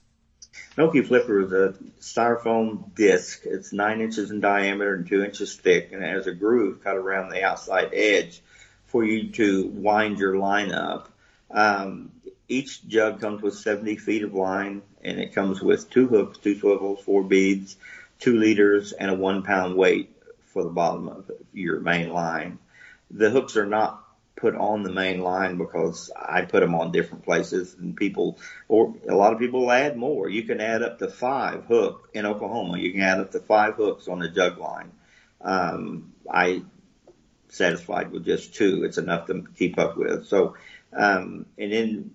An 0.76 0.86
Okie 0.86 1.06
flipper 1.06 1.40
is 1.40 1.52
a 1.52 1.74
styrofoam 1.98 2.94
disc. 2.94 3.40
It's 3.44 3.72
nine 3.72 4.02
inches 4.02 4.30
in 4.30 4.40
diameter 4.40 4.94
and 4.94 5.06
two 5.06 5.24
inches 5.24 5.56
thick, 5.56 5.92
and 5.92 6.04
it 6.04 6.08
has 6.08 6.26
a 6.26 6.34
groove 6.34 6.84
cut 6.84 6.96
around 6.96 7.30
the 7.30 7.42
outside 7.42 7.90
edge 7.94 8.42
for 8.86 9.02
you 9.02 9.30
to 9.32 9.68
wind 9.68 10.18
your 10.18 10.36
line 10.36 10.72
up. 10.72 11.10
Um, 11.50 12.12
each 12.48 12.86
jug 12.86 13.18
comes 13.18 13.40
with 13.40 13.54
70 13.54 13.96
feet 13.96 14.22
of 14.22 14.34
line, 14.34 14.82
and 15.02 15.18
it 15.18 15.34
comes 15.34 15.62
with 15.62 15.88
two 15.88 16.06
hooks, 16.06 16.36
two 16.36 16.58
swivels, 16.58 17.00
four 17.00 17.22
beads, 17.22 17.76
two 18.18 18.38
leaders, 18.38 18.92
and 18.92 19.10
a 19.10 19.14
one 19.14 19.42
pound 19.42 19.76
weight 19.76 20.13
for 20.54 20.62
the 20.62 20.70
bottom 20.70 21.08
of 21.08 21.30
your 21.52 21.80
main 21.80 22.08
line. 22.08 22.58
The 23.10 23.28
hooks 23.28 23.58
are 23.58 23.66
not 23.66 24.02
put 24.36 24.54
on 24.54 24.82
the 24.82 24.92
main 24.92 25.20
line 25.20 25.58
because 25.58 26.10
I 26.16 26.42
put 26.42 26.60
them 26.60 26.74
on 26.74 26.92
different 26.92 27.24
places 27.24 27.74
and 27.78 27.96
people, 27.96 28.38
or 28.68 28.94
a 29.08 29.14
lot 29.14 29.32
of 29.32 29.38
people 29.38 29.70
add 29.70 29.96
more. 29.96 30.28
You 30.28 30.44
can 30.44 30.60
add 30.60 30.82
up 30.82 30.98
to 31.00 31.08
five 31.08 31.64
hook 31.66 32.08
in 32.14 32.24
Oklahoma. 32.24 32.78
You 32.78 32.92
can 32.92 33.02
add 33.02 33.20
up 33.20 33.32
to 33.32 33.40
five 33.40 33.74
hooks 33.74 34.08
on 34.08 34.20
the 34.20 34.28
jug 34.28 34.58
line. 34.58 34.92
Um, 35.40 36.14
I 36.30 36.62
satisfied 37.48 38.10
with 38.10 38.24
just 38.24 38.54
two. 38.54 38.84
It's 38.84 38.98
enough 38.98 39.26
to 39.26 39.44
keep 39.56 39.78
up 39.78 39.96
with. 39.96 40.26
So, 40.26 40.56
um, 40.92 41.46
and 41.58 41.72
then 41.72 42.14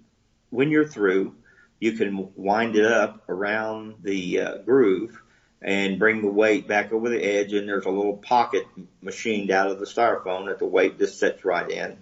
when 0.50 0.72
you're 0.72 0.88
through, 0.88 1.36
you 1.79 1.93
can 1.93 2.29
wind 2.36 2.75
it 2.75 2.86
up 2.86 3.29
around 3.29 3.96
the 4.01 4.41
uh, 4.41 4.58
groove 4.60 5.22
and 5.62 6.00
bring 6.00 6.22
the 6.22 6.28
weight 6.28 6.68
back 6.68 6.92
over 6.94 7.10
the 7.10 7.22
edge 7.22 7.54
and 7.54 7.68
there's 7.68 7.86
a 7.86 7.89
little 7.89 8.18
pocket 8.18 8.66
machined 9.01 9.51
out 9.51 9.72
of 9.72 9.80
the 9.80 9.86
styrofoam 9.86 10.48
that 10.48 10.60
the 10.60 10.66
weight 10.66 10.98
just 10.98 11.20
sets 11.20 11.44
right 11.44 11.70
in. 11.70 11.98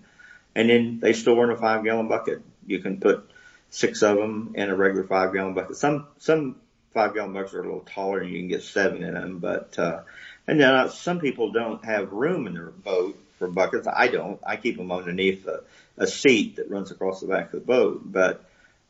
And 0.56 0.70
then 0.70 1.00
they 1.00 1.14
store 1.14 1.44
in 1.44 1.52
a 1.52 1.58
five 1.58 1.84
gallon 1.84 2.08
bucket. 2.08 2.42
You 2.66 2.80
can 2.80 3.00
put 3.00 3.30
six 3.70 4.04
of 4.04 4.18
them 4.18 4.54
in 4.56 4.70
a 4.70 4.76
regular 4.76 5.06
five 5.06 5.34
gallon 5.34 5.54
bucket. 5.54 5.78
Some, 5.78 6.08
some 6.20 6.58
five 6.94 7.14
gallon 7.14 7.34
buckets 7.34 7.54
are 7.54 7.62
a 7.62 7.64
little 7.64 7.82
taller 7.82 8.20
and 8.20 8.32
you 8.32 8.40
can 8.40 8.48
get 8.48 8.64
seven 8.64 9.04
in 9.04 9.14
them, 9.14 9.40
but, 9.40 9.78
uh, 9.78 10.02
And 10.48 10.60
now 10.60 10.86
uh, 10.86 10.90
some 10.90 11.20
people 11.20 11.52
don't 11.52 11.84
have 11.84 12.12
room 12.12 12.48
in 12.48 12.54
their 12.54 12.70
boat 12.70 13.18
for 13.38 13.48
buckets. 13.48 13.88
I 13.88 14.08
don't. 14.08 14.40
I 14.46 14.56
keep 14.58 14.78
them 14.78 14.92
underneath 14.92 15.48
a, 15.48 15.62
a 15.98 16.08
seat 16.08 16.58
that 16.58 16.70
runs 16.70 16.92
across 16.92 17.22
the 17.22 17.28
back 17.28 17.46
of 17.48 17.52
the 17.52 17.66
boat. 17.66 18.02
But 18.06 18.44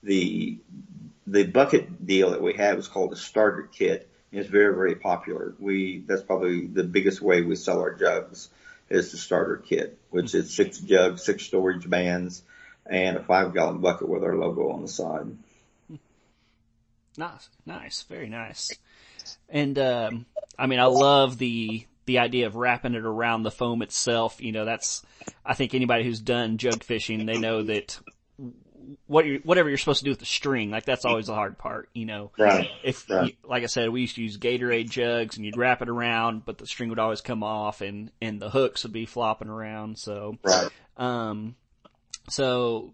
the 0.03 0.57
the 1.25 1.43
bucket 1.43 2.05
deal 2.05 2.31
that 2.31 2.41
we 2.41 2.53
have 2.53 2.77
is 2.77 2.87
called 2.87 3.11
a 3.13 3.17
starter 3.17 3.69
kit. 3.71 4.09
It's 4.31 4.49
very 4.49 4.75
very 4.75 4.95
popular. 4.95 5.53
We 5.59 6.03
that's 6.05 6.23
probably 6.23 6.67
the 6.67 6.83
biggest 6.83 7.21
way 7.21 7.41
we 7.41 7.55
sell 7.55 7.79
our 7.79 7.93
jugs 7.93 8.49
is 8.89 9.11
the 9.11 9.17
starter 9.17 9.57
kit, 9.57 9.97
which 10.09 10.33
is 10.35 10.53
six 10.53 10.79
jugs, 10.79 11.23
six 11.23 11.43
storage 11.43 11.89
bands, 11.89 12.43
and 12.85 13.17
a 13.17 13.23
five 13.23 13.53
gallon 13.53 13.79
bucket 13.79 14.09
with 14.09 14.23
our 14.23 14.35
logo 14.35 14.71
on 14.71 14.81
the 14.81 14.87
side. 14.87 15.27
Nice, 17.17 17.49
nice, 17.65 18.03
very 18.03 18.29
nice. 18.29 18.71
And 19.49 19.77
um, 19.79 20.25
I 20.57 20.67
mean, 20.67 20.79
I 20.79 20.85
love 20.85 21.37
the 21.37 21.85
the 22.05 22.19
idea 22.19 22.47
of 22.47 22.55
wrapping 22.55 22.95
it 22.95 23.05
around 23.05 23.43
the 23.43 23.51
foam 23.51 23.81
itself. 23.81 24.41
You 24.41 24.51
know, 24.51 24.65
that's 24.65 25.03
I 25.45 25.53
think 25.53 25.73
anybody 25.73 26.03
who's 26.03 26.21
done 26.21 26.57
jug 26.57 26.83
fishing, 26.83 27.25
they 27.25 27.39
know 27.39 27.63
that 27.63 27.99
what 29.05 29.25
you 29.25 29.41
whatever 29.43 29.69
you're 29.69 29.77
supposed 29.77 29.99
to 29.99 30.05
do 30.05 30.11
with 30.11 30.19
the 30.19 30.25
string, 30.25 30.71
like 30.71 30.85
that's 30.85 31.05
always 31.05 31.27
the 31.27 31.33
hard 31.33 31.57
part. 31.57 31.89
You 31.93 32.05
know, 32.05 32.31
right? 32.37 32.69
If 32.83 33.09
right. 33.09 33.27
You, 33.27 33.33
like 33.49 33.63
I 33.63 33.67
said, 33.67 33.89
we 33.89 34.01
used 34.01 34.15
to 34.15 34.23
use 34.23 34.37
Gatorade 34.37 34.89
jugs, 34.89 35.37
and 35.37 35.45
you'd 35.45 35.57
wrap 35.57 35.81
it 35.81 35.89
around, 35.89 36.45
but 36.45 36.57
the 36.57 36.67
string 36.67 36.89
would 36.89 36.99
always 36.99 37.21
come 37.21 37.43
off, 37.43 37.81
and 37.81 38.11
and 38.21 38.41
the 38.41 38.49
hooks 38.49 38.83
would 38.83 38.93
be 38.93 39.05
flopping 39.05 39.49
around. 39.49 39.97
So, 39.97 40.37
right. 40.43 40.69
Um, 40.97 41.55
so 42.29 42.93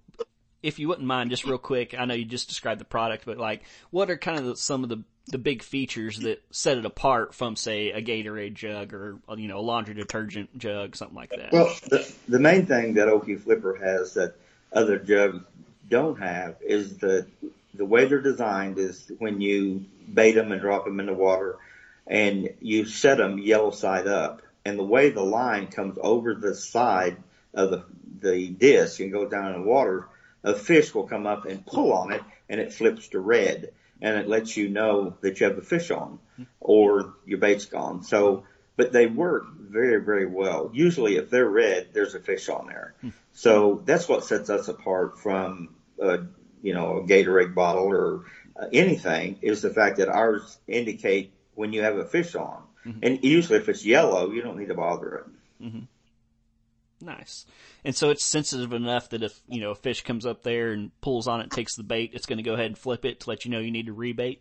if 0.64 0.80
you 0.80 0.88
wouldn't 0.88 1.08
mind, 1.08 1.30
just 1.30 1.46
real 1.46 1.58
quick, 1.58 1.94
I 1.98 2.06
know 2.06 2.14
you 2.14 2.26
just 2.26 2.48
described 2.48 2.80
the 2.80 2.86
product, 2.86 3.26
but 3.26 3.38
like, 3.38 3.64
what 3.92 4.10
are 4.10 4.18
kind 4.18 4.40
of 4.40 4.46
the, 4.46 4.56
some 4.56 4.84
of 4.84 4.90
the 4.90 5.04
the 5.28 5.38
big 5.38 5.64
features 5.64 6.20
that 6.20 6.44
set 6.52 6.78
it 6.78 6.86
apart 6.86 7.34
from, 7.34 7.56
say, 7.56 7.92
a 7.92 8.02
Gatorade 8.02 8.56
jug 8.56 8.94
or 8.94 9.20
you 9.38 9.48
know 9.48 9.60
a 9.60 9.62
laundry 9.62 9.94
detergent 9.94 10.58
jug, 10.58 10.96
something 10.96 11.16
like 11.16 11.30
that? 11.30 11.52
Well, 11.52 11.74
the, 11.90 12.14
the 12.28 12.40
main 12.40 12.66
thing 12.66 12.94
that 12.96 13.08
Okie 13.08 13.40
Flipper 13.40 13.76
has 13.76 14.14
that 14.16 14.36
other 14.72 14.98
jugs 14.98 15.44
don't 15.88 16.20
have 16.20 16.58
is 16.62 16.98
the 16.98 17.28
the 17.74 17.86
way 17.86 18.06
they're 18.06 18.22
designed 18.22 18.78
is 18.78 19.12
when 19.18 19.42
you 19.42 19.86
bait 20.12 20.34
them 20.34 20.52
and 20.52 20.62
drop 20.62 20.86
them 20.86 21.00
in 21.00 21.08
the 21.08 21.14
water, 21.14 21.58
and 22.06 22.50
you 22.62 22.86
set 22.86 23.18
them 23.18 23.40
yellow 23.40 23.72
side 23.72 24.08
up, 24.08 24.42
and 24.64 24.78
the 24.78 24.84
way 24.84 25.10
the 25.10 25.24
line 25.24 25.68
comes 25.68 25.98
over 26.02 26.36
the 26.36 26.56
side 26.56 27.18
of 27.54 27.72
the 27.72 27.84
the 28.22 28.48
disc 28.48 29.00
and 29.00 29.12
goes 29.12 29.30
down 29.30 29.54
in 29.54 29.62
the 29.62 29.68
water, 29.68 30.08
a 30.44 30.54
fish 30.54 30.94
will 30.94 31.08
come 31.08 31.28
up 31.28 31.46
and 31.46 31.66
pull 31.66 31.92
on 31.92 32.14
it, 32.14 32.22
and 32.48 32.62
it 32.62 32.74
flips 32.74 33.10
to 33.10 33.20
red 33.20 33.72
and 34.04 34.18
it 34.18 34.28
lets 34.28 34.56
you 34.58 34.70
know 34.70 35.16
that 35.22 35.40
you 35.40 35.48
have 35.48 35.58
a 35.58 35.62
fish 35.62 35.90
on 35.90 36.20
or 36.60 37.14
your 37.26 37.40
bait's 37.40 37.66
gone. 37.66 38.04
So, 38.04 38.44
but 38.76 38.92
they 38.92 39.08
work 39.08 39.46
very, 39.58 40.04
very 40.04 40.26
well. 40.26 40.70
Usually 40.74 41.16
if 41.16 41.30
they're 41.30 41.50
red, 41.50 41.90
there's 41.94 42.14
a 42.14 42.20
fish 42.20 42.50
on 42.50 42.68
there. 42.68 42.94
Hmm. 43.00 43.10
So 43.34 43.82
that's 43.84 44.08
what 44.08 44.24
sets 44.24 44.50
us 44.50 44.68
apart 44.68 45.20
from, 45.20 45.76
uh, 46.02 46.20
you 46.62 46.74
know, 46.74 46.98
a 46.98 47.04
Gatorade 47.04 47.56
bottle 47.56 47.86
or 47.86 48.26
uh, 48.56 48.68
anything 48.72 49.40
is 49.42 49.62
the 49.62 49.72
fact 49.72 49.98
that 49.98 50.08
ours 50.08 50.58
indicate 50.68 51.34
when 51.56 51.74
you 51.74 51.82
have 51.82 51.98
a 51.98 52.06
fish 52.06 52.36
on. 52.36 52.64
Mm-hmm. 52.86 53.00
And 53.02 53.24
usually 53.24 53.58
if 53.58 53.70
it's 53.70 53.86
yellow, 53.86 54.32
you 54.32 54.42
don't 54.42 54.58
need 54.58 54.68
to 54.68 54.76
bother 54.76 55.16
it. 55.16 55.64
Mm-hmm. 55.66 57.06
Nice. 57.06 57.46
And 57.84 57.96
so 57.96 58.12
it's 58.12 58.24
sensitive 58.24 58.72
enough 58.72 59.10
that 59.10 59.24
if, 59.24 59.42
you 59.48 59.60
know, 59.62 59.72
a 59.72 59.76
fish 59.76 60.04
comes 60.04 60.26
up 60.26 60.44
there 60.44 60.72
and 60.72 60.92
pulls 61.02 61.28
on 61.28 61.42
it, 61.42 61.52
takes 61.52 61.76
the 61.76 61.84
bait, 61.84 62.12
it's 62.14 62.26
going 62.26 62.38
to 62.38 62.44
go 62.44 62.54
ahead 62.54 62.68
and 62.68 62.78
flip 62.78 63.04
it 63.04 63.22
to 63.22 63.30
let 63.30 63.46
you 63.46 63.52
know 63.52 63.60
you 63.60 63.72
need 63.72 63.88
to 63.88 63.96
rebait? 63.96 64.40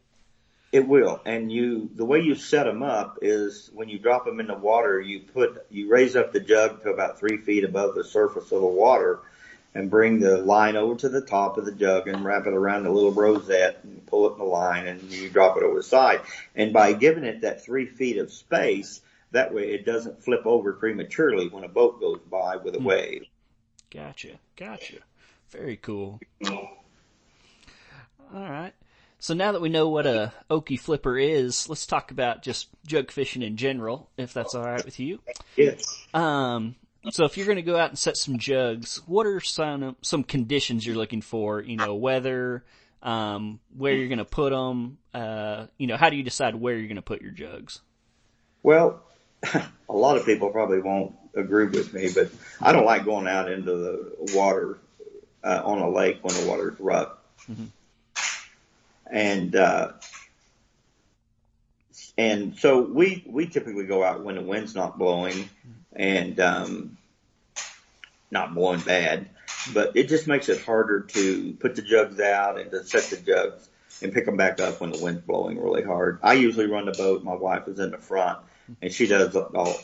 It 0.72 0.88
will. 0.88 1.20
And 1.26 1.52
you, 1.52 1.90
the 1.94 2.06
way 2.06 2.20
you 2.20 2.34
set 2.34 2.64
them 2.64 2.82
up 2.82 3.18
is 3.20 3.70
when 3.74 3.90
you 3.90 3.98
drop 3.98 4.24
them 4.24 4.40
in 4.40 4.46
the 4.46 4.54
water, 4.54 4.98
you 4.98 5.20
put, 5.20 5.66
you 5.70 5.88
raise 5.88 6.16
up 6.16 6.32
the 6.32 6.40
jug 6.40 6.82
to 6.82 6.90
about 6.90 7.18
three 7.20 7.36
feet 7.36 7.64
above 7.64 7.94
the 7.94 8.04
surface 8.04 8.50
of 8.50 8.62
the 8.62 8.66
water 8.66 9.20
and 9.74 9.90
bring 9.90 10.18
the 10.18 10.38
line 10.38 10.76
over 10.76 10.96
to 10.96 11.08
the 11.10 11.20
top 11.20 11.58
of 11.58 11.66
the 11.66 11.72
jug 11.72 12.08
and 12.08 12.24
wrap 12.24 12.46
it 12.46 12.54
around 12.54 12.86
a 12.86 12.90
little 12.90 13.12
rosette 13.12 13.80
and 13.84 14.04
pull 14.06 14.28
it 14.28 14.32
in 14.32 14.38
the 14.38 14.44
line 14.44 14.86
and 14.86 15.02
you 15.10 15.28
drop 15.28 15.58
it 15.58 15.62
over 15.62 15.76
the 15.76 15.82
side. 15.82 16.20
And 16.54 16.72
by 16.72 16.94
giving 16.94 17.24
it 17.24 17.42
that 17.42 17.64
three 17.64 17.86
feet 17.86 18.16
of 18.16 18.32
space, 18.32 19.02
that 19.32 19.52
way 19.52 19.72
it 19.72 19.84
doesn't 19.84 20.22
flip 20.22 20.46
over 20.46 20.72
prematurely 20.72 21.48
when 21.48 21.64
a 21.64 21.68
boat 21.68 22.00
goes 22.00 22.20
by 22.30 22.56
with 22.56 22.74
a 22.74 22.78
hmm. 22.78 22.84
wave. 22.84 23.24
Gotcha. 23.90 24.38
Gotcha. 24.56 24.96
Very 25.50 25.76
cool. 25.76 26.18
All 28.34 28.48
right. 28.48 28.72
So 29.22 29.34
now 29.34 29.52
that 29.52 29.60
we 29.60 29.68
know 29.68 29.88
what 29.88 30.04
a 30.04 30.32
Okie 30.50 30.80
flipper 30.80 31.16
is, 31.16 31.68
let's 31.68 31.86
talk 31.86 32.10
about 32.10 32.42
just 32.42 32.66
jug 32.84 33.12
fishing 33.12 33.42
in 33.42 33.56
general, 33.56 34.10
if 34.16 34.34
that's 34.34 34.52
all 34.56 34.64
right 34.64 34.84
with 34.84 34.98
you. 34.98 35.20
Yes. 35.54 35.84
Um, 36.12 36.74
so 37.12 37.24
if 37.24 37.36
you're 37.36 37.46
going 37.46 37.54
to 37.54 37.62
go 37.62 37.76
out 37.76 37.90
and 37.90 37.96
set 37.96 38.16
some 38.16 38.36
jugs, 38.36 39.00
what 39.06 39.28
are 39.28 39.38
some 39.38 39.94
some 40.02 40.24
conditions 40.24 40.84
you're 40.84 40.96
looking 40.96 41.20
for? 41.20 41.60
You 41.60 41.76
know, 41.76 41.94
weather, 41.94 42.64
um, 43.00 43.60
where 43.76 43.94
you're 43.94 44.08
going 44.08 44.18
to 44.18 44.24
put 44.24 44.50
them. 44.50 44.98
Uh, 45.14 45.68
you 45.78 45.86
know, 45.86 45.96
how 45.96 46.10
do 46.10 46.16
you 46.16 46.24
decide 46.24 46.56
where 46.56 46.76
you're 46.76 46.88
going 46.88 46.96
to 46.96 47.02
put 47.02 47.22
your 47.22 47.30
jugs? 47.30 47.80
Well, 48.64 49.04
a 49.54 49.62
lot 49.88 50.16
of 50.16 50.26
people 50.26 50.50
probably 50.50 50.80
won't 50.80 51.14
agree 51.36 51.66
with 51.66 51.94
me, 51.94 52.08
but 52.12 52.32
I 52.60 52.72
don't 52.72 52.86
like 52.86 53.04
going 53.04 53.28
out 53.28 53.52
into 53.52 53.70
the 53.70 54.34
water 54.34 54.80
uh, 55.44 55.62
on 55.64 55.78
a 55.78 55.88
lake 55.88 56.18
when 56.22 56.34
the 56.34 56.50
water's 56.50 56.80
rough. 56.80 57.12
Mm-hmm. 57.48 57.66
And 59.12 59.54
uh, 59.54 59.92
and 62.18 62.58
so 62.58 62.80
we 62.80 63.24
we 63.26 63.46
typically 63.46 63.86
go 63.86 64.02
out 64.02 64.24
when 64.24 64.36
the 64.36 64.42
wind's 64.42 64.74
not 64.74 64.98
blowing 64.98 65.48
and 65.94 66.40
um, 66.40 66.96
not 68.30 68.54
blowing 68.54 68.80
bad, 68.80 69.28
but 69.72 69.96
it 69.96 70.08
just 70.08 70.26
makes 70.26 70.48
it 70.48 70.62
harder 70.64 71.02
to 71.02 71.52
put 71.60 71.76
the 71.76 71.82
jugs 71.82 72.18
out 72.18 72.58
and 72.58 72.70
to 72.70 72.84
set 72.84 73.04
the 73.04 73.16
jugs 73.18 73.68
and 74.00 74.12
pick 74.12 74.24
them 74.24 74.36
back 74.36 74.60
up 74.60 74.80
when 74.80 74.90
the 74.90 75.02
wind's 75.02 75.22
blowing 75.22 75.60
really 75.60 75.82
hard. 75.82 76.18
I 76.22 76.34
usually 76.34 76.66
run 76.66 76.86
the 76.86 76.92
boat. 76.92 77.22
My 77.22 77.34
wife 77.34 77.68
is 77.68 77.78
in 77.78 77.90
the 77.90 77.98
front 77.98 78.38
and 78.80 78.92
she 78.92 79.06
does 79.06 79.34
all 79.36 79.78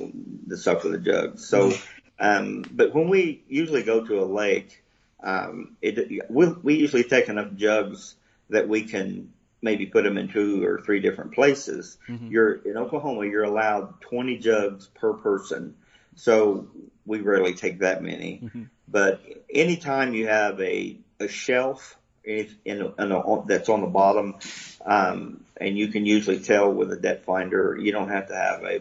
the 0.47 0.57
stuff 0.57 0.85
with 0.85 0.93
the 0.93 0.99
jugs. 0.99 1.47
So, 1.47 1.73
um, 2.19 2.65
but 2.71 2.95
when 2.95 3.09
we 3.09 3.43
usually 3.49 3.83
go 3.83 4.05
to 4.05 4.21
a 4.21 4.25
lake, 4.25 4.83
um, 5.23 5.77
it, 5.83 6.31
we, 6.31 6.47
we 6.63 6.75
usually 6.77 7.05
take 7.05 7.29
enough 7.29 7.55
jugs 7.55 8.15
that 8.51 8.69
we 8.69 8.83
can 8.85 9.33
maybe 9.61 9.87
put 9.87 10.05
them 10.05 10.19
in 10.19 10.29
two 10.29 10.65
or 10.65 10.81
three 10.81 11.01
different 11.01 11.35
places. 11.35 11.99
Mm-hmm. 12.09 12.29
You're 12.29 12.55
in 12.55 12.77
Oklahoma, 12.77 13.27
you're 13.27 13.45
allowed 13.45 14.01
20 14.03 14.39
jugs 14.39 14.87
per 14.87 15.15
person. 15.15 15.75
So 16.15 16.69
we 17.07 17.21
rarely 17.21 17.55
take 17.55 17.81
that 17.81 18.03
many, 18.03 18.41
mm-hmm. 18.45 18.65
but 18.89 19.23
anytime 19.53 20.15
you 20.15 20.29
have 20.29 20.61
a, 20.61 20.99
a 21.21 21.29
shelf 21.29 21.97
in, 22.25 22.49
in, 22.65 22.93
in 22.99 23.13
a, 23.13 23.47
that's 23.47 23.69
on 23.69 23.81
the 23.81 23.87
bottom, 23.87 24.37
um, 24.85 25.45
and 25.57 25.79
you 25.79 25.89
can 25.89 26.07
usually 26.07 26.41
tell 26.41 26.73
with 26.73 26.93
a 26.93 26.97
depth 26.97 27.25
finder. 27.25 27.77
You 27.81 27.93
don't 27.93 28.11
have 28.11 28.29
to 28.29 28.35
have 28.35 28.63
a, 28.65 28.81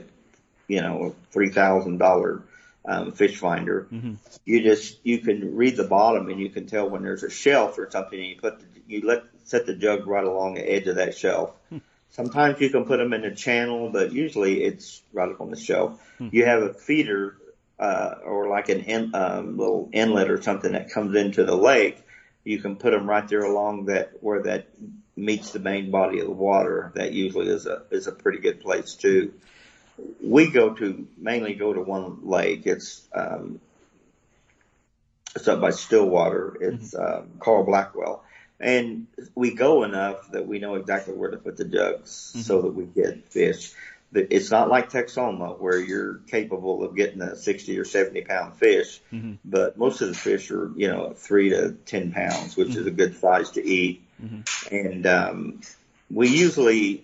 you 0.67 0.81
know, 0.81 1.15
three 1.31 1.49
thousand 1.49 1.97
dollar 1.97 2.43
um, 2.85 3.11
fish 3.13 3.37
finder. 3.37 3.87
Mm-hmm. 3.91 4.15
You 4.45 4.63
just 4.63 4.99
you 5.03 5.19
can 5.19 5.55
read 5.55 5.77
the 5.77 5.83
bottom 5.83 6.29
and 6.29 6.39
you 6.39 6.49
can 6.49 6.67
tell 6.67 6.89
when 6.89 7.03
there's 7.03 7.23
a 7.23 7.29
shelf 7.29 7.77
or 7.77 7.89
something. 7.89 8.19
And 8.19 8.29
you 8.29 8.35
put 8.37 8.59
the, 8.59 8.65
you 8.87 9.07
let 9.07 9.23
set 9.47 9.65
the 9.65 9.75
jug 9.75 10.07
right 10.07 10.23
along 10.23 10.55
the 10.55 10.71
edge 10.71 10.87
of 10.87 10.95
that 10.95 11.17
shelf. 11.17 11.53
Sometimes 12.11 12.61
you 12.61 12.69
can 12.69 12.85
put 12.85 12.97
them 12.97 13.13
in 13.13 13.25
a 13.25 13.35
channel, 13.35 13.89
but 13.89 14.13
usually 14.13 14.63
it's 14.63 15.01
right 15.11 15.29
up 15.29 15.41
on 15.41 15.49
the 15.49 15.57
shelf. 15.57 16.01
Hmm. 16.17 16.29
You 16.31 16.45
have 16.45 16.63
a 16.63 16.73
feeder 16.73 17.35
uh, 17.79 18.15
or 18.23 18.47
like 18.47 18.69
an 18.69 18.81
in, 18.81 19.13
um, 19.13 19.57
little 19.57 19.89
inlet 19.91 20.29
or 20.29 20.41
something 20.41 20.71
that 20.71 20.89
comes 20.91 21.15
into 21.15 21.43
the 21.43 21.55
lake 21.55 22.03
you 22.47 22.59
can 22.59 22.77
put 22.77 22.91
them 22.91 23.09
right 23.09 23.27
there 23.27 23.43
along 23.43 23.85
that 23.85 24.13
where 24.21 24.43
that 24.43 24.67
meets 25.17 25.51
the 25.51 25.59
main 25.59 25.91
body 25.91 26.19
of 26.19 26.27
the 26.27 26.31
water. 26.31 26.93
That 26.95 27.11
usually 27.11 27.47
is 27.47 27.65
a 27.65 27.83
is 27.91 28.07
a 28.07 28.13
pretty 28.13 28.39
good 28.39 28.61
place 28.61 28.95
too. 28.95 29.33
We 30.23 30.49
go 30.49 30.73
to 30.75 31.07
mainly 31.17 31.55
go 31.55 31.73
to 31.73 31.81
one 31.81 32.25
lake. 32.25 32.65
It's 32.65 33.05
um, 33.13 33.59
it's 35.35 35.47
up 35.49 35.59
by 35.59 35.71
Stillwater. 35.71 36.57
It's 36.61 36.93
mm-hmm. 36.93 37.19
um, 37.19 37.29
Carl 37.39 37.65
Blackwell, 37.65 38.23
and 38.59 39.07
we 39.35 39.53
go 39.53 39.83
enough 39.83 40.31
that 40.31 40.47
we 40.47 40.59
know 40.59 40.75
exactly 40.75 41.13
where 41.13 41.31
to 41.31 41.37
put 41.37 41.57
the 41.57 41.65
jugs 41.65 42.31
mm-hmm. 42.31 42.41
so 42.41 42.61
that 42.61 42.73
we 42.73 42.85
get 42.85 43.31
fish 43.31 43.73
it's 44.13 44.51
not 44.51 44.69
like 44.69 44.89
Texoma 44.89 45.59
where 45.59 45.79
you're 45.79 46.15
capable 46.27 46.83
of 46.83 46.95
getting 46.95 47.21
a 47.21 47.35
60 47.35 47.77
or 47.77 47.85
70 47.85 48.21
pound 48.21 48.55
fish, 48.55 49.01
mm-hmm. 49.11 49.33
but 49.43 49.77
most 49.77 50.01
of 50.01 50.07
the 50.07 50.15
fish 50.15 50.49
are, 50.51 50.71
you 50.75 50.87
know, 50.87 51.13
three 51.13 51.49
to 51.49 51.73
10 51.85 52.13
pounds, 52.13 52.55
which 52.55 52.69
mm-hmm. 52.69 52.79
is 52.79 52.87
a 52.87 52.91
good 52.91 53.17
size 53.19 53.51
to 53.51 53.65
eat. 53.65 54.03
Mm-hmm. 54.23 54.75
And, 54.75 55.05
um, 55.05 55.61
we 56.09 56.29
usually, 56.29 57.03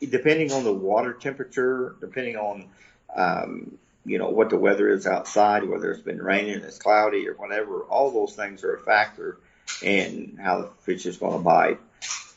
depending 0.00 0.52
on 0.52 0.62
the 0.62 0.72
water 0.72 1.12
temperature, 1.12 1.96
depending 2.00 2.36
on, 2.36 2.68
um, 3.14 3.78
you 4.04 4.18
know, 4.18 4.30
what 4.30 4.50
the 4.50 4.56
weather 4.56 4.88
is 4.88 5.06
outside, 5.06 5.64
whether 5.64 5.90
it's 5.90 6.02
been 6.02 6.22
raining, 6.22 6.60
it's 6.60 6.78
cloudy 6.78 7.28
or 7.28 7.34
whatever, 7.34 7.80
all 7.80 8.12
those 8.12 8.36
things 8.36 8.62
are 8.62 8.76
a 8.76 8.80
factor 8.80 9.38
in 9.82 10.38
how 10.40 10.62
the 10.62 10.68
fish 10.82 11.06
is 11.06 11.16
going 11.16 11.32
to 11.32 11.44
bite. 11.44 11.80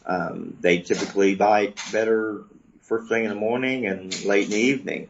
Um, 0.05 0.57
they 0.59 0.79
typically 0.79 1.35
bite 1.35 1.79
better 1.91 2.43
first 2.81 3.09
thing 3.09 3.23
in 3.23 3.29
the 3.29 3.35
morning 3.35 3.85
and 3.85 4.25
late 4.25 4.45
in 4.45 4.51
the 4.51 4.57
evening. 4.57 5.09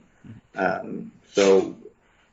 Um, 0.56 1.12
so 1.32 1.76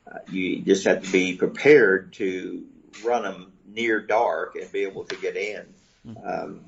uh, 0.09 0.19
you 0.29 0.61
just 0.61 0.85
have 0.85 1.03
to 1.03 1.11
be 1.11 1.35
prepared 1.35 2.13
to 2.13 2.63
run 3.03 3.23
them 3.23 3.51
near 3.67 3.99
dark 3.99 4.55
and 4.55 4.71
be 4.71 4.83
able 4.83 5.05
to 5.05 5.15
get 5.15 5.35
in. 5.35 5.65
Um, 6.23 6.61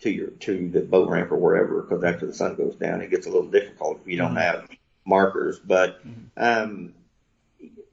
to 0.00 0.10
your 0.10 0.28
to 0.28 0.68
the 0.68 0.80
boat 0.80 1.08
ramp 1.08 1.32
or 1.32 1.36
wherever 1.36 1.80
because 1.80 2.04
after 2.04 2.26
the 2.26 2.34
sun 2.34 2.56
goes 2.56 2.76
down 2.76 3.00
it 3.00 3.10
gets 3.10 3.26
a 3.26 3.30
little 3.30 3.48
difficult 3.48 4.00
if 4.02 4.06
you 4.06 4.18
don't 4.18 4.36
have 4.36 4.68
markers 5.06 5.58
but 5.58 6.00
um 6.36 6.92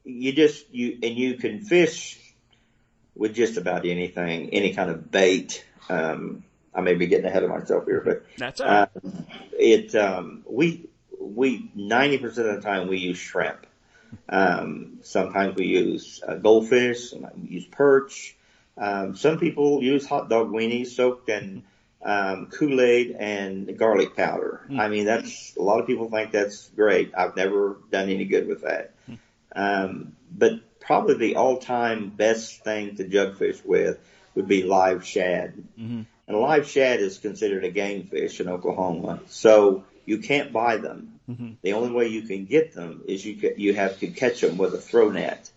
you 0.03 0.33
just 0.33 0.69
you 0.73 0.99
and 1.01 1.15
you 1.15 1.35
can 1.35 1.61
fish 1.61 2.19
with 3.15 3.33
just 3.33 3.57
about 3.57 3.85
anything 3.85 4.49
any 4.51 4.73
kind 4.73 4.89
of 4.89 5.11
bait 5.11 5.65
um 5.89 6.43
I 6.73 6.81
may 6.81 6.93
be 6.93 7.07
getting 7.07 7.25
ahead 7.25 7.43
of 7.43 7.49
myself 7.49 7.85
here 7.85 8.01
but 8.01 8.25
That's 8.37 8.61
all 8.61 8.67
right. 8.67 8.89
uh, 8.95 9.09
it 9.53 9.95
um 9.95 10.43
we 10.47 10.87
we 11.19 11.69
90% 11.77 12.23
of 12.23 12.35
the 12.35 12.61
time 12.61 12.87
we 12.87 12.97
use 12.97 13.17
shrimp 13.17 13.65
um 14.27 14.99
sometimes 15.03 15.55
we 15.55 15.67
use 15.67 16.21
uh, 16.27 16.35
goldfish 16.35 17.09
sometimes 17.11 17.35
we 17.41 17.49
use 17.49 17.65
perch 17.65 18.35
um, 18.77 19.15
some 19.15 19.37
people 19.37 19.83
use 19.83 20.05
hot 20.07 20.29
dog 20.29 20.49
weenies 20.49 20.87
soaked 20.87 21.29
in 21.29 21.63
um, 22.03 22.47
Kool-Aid 22.47 23.15
and 23.19 23.77
garlic 23.77 24.15
powder. 24.15 24.65
I 24.75 24.87
mean, 24.87 25.05
that's 25.05 25.55
a 25.55 25.61
lot 25.61 25.79
of 25.79 25.87
people 25.87 26.09
think 26.09 26.31
that's 26.31 26.69
great. 26.69 27.11
I've 27.15 27.35
never 27.35 27.77
done 27.91 28.09
any 28.09 28.25
good 28.25 28.47
with 28.47 28.63
that. 28.63 28.93
Um, 29.55 30.15
but 30.31 30.53
probably 30.81 31.15
the 31.15 31.35
all-time 31.37 32.09
best 32.09 32.63
thing 32.63 32.97
to 32.97 33.05
jugfish 33.05 33.63
with 33.65 33.97
would 34.35 34.47
be 34.47 34.63
live 34.63 35.05
shad. 35.05 35.53
Mm-hmm. 35.79 36.01
And 36.27 36.37
live 36.37 36.67
shad 36.67 36.99
is 36.99 37.17
considered 37.17 37.63
a 37.63 37.71
game 37.71 38.07
fish 38.07 38.39
in 38.39 38.49
Oklahoma, 38.49 39.21
so 39.27 39.83
you 40.05 40.19
can't 40.19 40.51
buy 40.51 40.77
them. 40.77 41.19
Mm-hmm. 41.29 41.51
The 41.61 41.73
only 41.73 41.91
way 41.91 42.07
you 42.07 42.23
can 42.23 42.45
get 42.45 42.73
them 42.73 43.03
is 43.07 43.25
you 43.25 43.39
ca- 43.39 43.55
you 43.57 43.73
have 43.73 43.99
to 43.99 44.07
catch 44.07 44.41
them 44.41 44.57
with 44.57 44.73
a 44.73 44.77
throw 44.77 45.09
net 45.09 45.51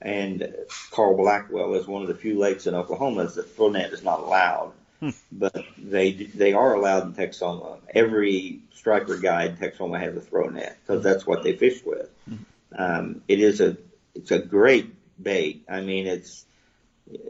and 0.00 0.54
Carl 0.90 1.16
Blackwell 1.16 1.74
is 1.74 1.86
one 1.86 2.02
of 2.02 2.08
the 2.08 2.14
few 2.14 2.38
lakes 2.38 2.66
in 2.66 2.74
Oklahoma 2.74 3.26
that 3.26 3.54
throw 3.56 3.70
net 3.70 3.92
is 3.92 4.04
not 4.04 4.20
allowed. 4.20 4.72
Hmm. 5.00 5.10
But 5.30 5.64
they 5.76 6.12
they 6.12 6.52
are 6.52 6.74
allowed 6.74 7.04
in 7.04 7.14
Texoma. 7.14 7.78
Every 7.94 8.60
striper 8.74 9.16
guide 9.16 9.50
in 9.50 9.56
Texoma 9.56 10.00
has 10.00 10.16
a 10.16 10.20
throw 10.20 10.48
net 10.48 10.76
because 10.80 11.02
that's 11.02 11.26
what 11.26 11.42
they 11.42 11.56
fish 11.56 11.84
with. 11.84 12.10
Hmm. 12.28 12.36
Um, 12.76 13.22
it 13.28 13.40
is 13.40 13.60
a 13.60 13.76
it's 14.18 14.30
a 14.30 14.38
great 14.38 14.94
bait. 15.22 15.64
I 15.68 15.80
mean, 15.80 16.06
it's 16.06 16.44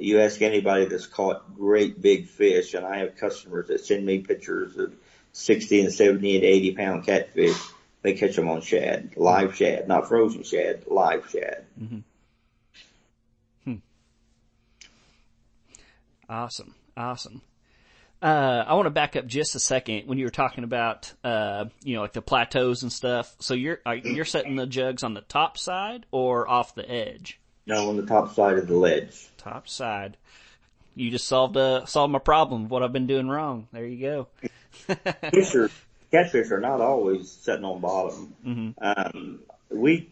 you 0.01 0.21
ask 0.21 0.43
anybody 0.43 0.87
that's 0.87 1.07
caught 1.07 1.55
great 1.55 2.01
big 2.01 2.27
fish, 2.27 2.75
and 2.75 2.85
I 2.85 2.99
have 2.99 3.17
customers 3.17 3.69
that 3.69 3.85
send 3.85 4.05
me 4.05 4.19
pictures 4.19 4.77
of 4.77 4.93
sixty 5.33 5.81
and 5.81 5.93
seventy 5.93 6.37
and 6.37 6.45
eighty 6.45 6.75
pound 6.75 7.07
catfish. 7.07 7.57
They 8.03 8.15
catch 8.15 8.37
them 8.37 8.49
on 8.49 8.61
shad, 8.61 9.13
live 9.17 9.57
shad, 9.57 9.89
not 9.89 10.09
frozen 10.09 10.43
shad, 10.43 10.85
live 10.87 11.29
shad. 11.31 11.65
Mm-hmm. 11.81 11.99
Hmm. 13.65 13.75
Awesome. 16.29 16.75
Awesome. 16.97 17.43
Uh, 18.21 18.65
I 18.67 18.75
want 18.75 18.87
to 18.87 18.91
back 18.91 19.15
up 19.15 19.27
just 19.27 19.55
a 19.55 19.61
second 19.61 20.09
when 20.09 20.19
you 20.19 20.25
were 20.25 20.31
talking 20.31 20.65
about, 20.65 21.13
uh, 21.23 21.67
you 21.85 21.95
know, 21.95 22.03
like 22.03 22.13
the 22.13 22.23
plateaus 22.23 22.83
and 22.83 22.93
stuff. 22.93 23.35
So 23.39 23.55
you're, 23.55 23.81
are, 23.87 23.95
you're 23.95 24.25
setting 24.25 24.57
the 24.57 24.67
jugs 24.67 25.05
on 25.05 25.15
the 25.15 25.21
top 25.21 25.57
side 25.57 26.05
or 26.11 26.49
off 26.49 26.75
the 26.75 26.89
edge? 26.89 27.39
No, 27.67 27.89
on 27.91 27.97
the 27.97 28.07
top 28.07 28.35
side 28.35 28.59
of 28.59 28.67
the 28.67 28.77
ledge. 28.77 29.29
Top 29.37 29.69
side. 29.69 30.17
You 30.97 31.11
just 31.11 31.29
solved, 31.29 31.57
uh, 31.57 31.87
solved 31.87 32.13
my 32.13 32.19
problem 32.19 32.65
of 32.65 32.71
what 32.73 32.83
I've 32.83 32.93
been 32.93 33.07
doing 33.07 33.29
wrong. 33.29 33.69
There 33.73 33.87
you 33.87 34.01
go. 34.01 34.29
Fish 35.31 35.55
are, 35.55 35.71
catfish 36.11 36.51
are 36.51 36.61
not 36.61 36.81
always 36.81 37.31
sitting 37.31 37.65
on 37.65 37.81
bottom. 37.81 38.35
Um, 38.81 39.39
we, 39.71 40.09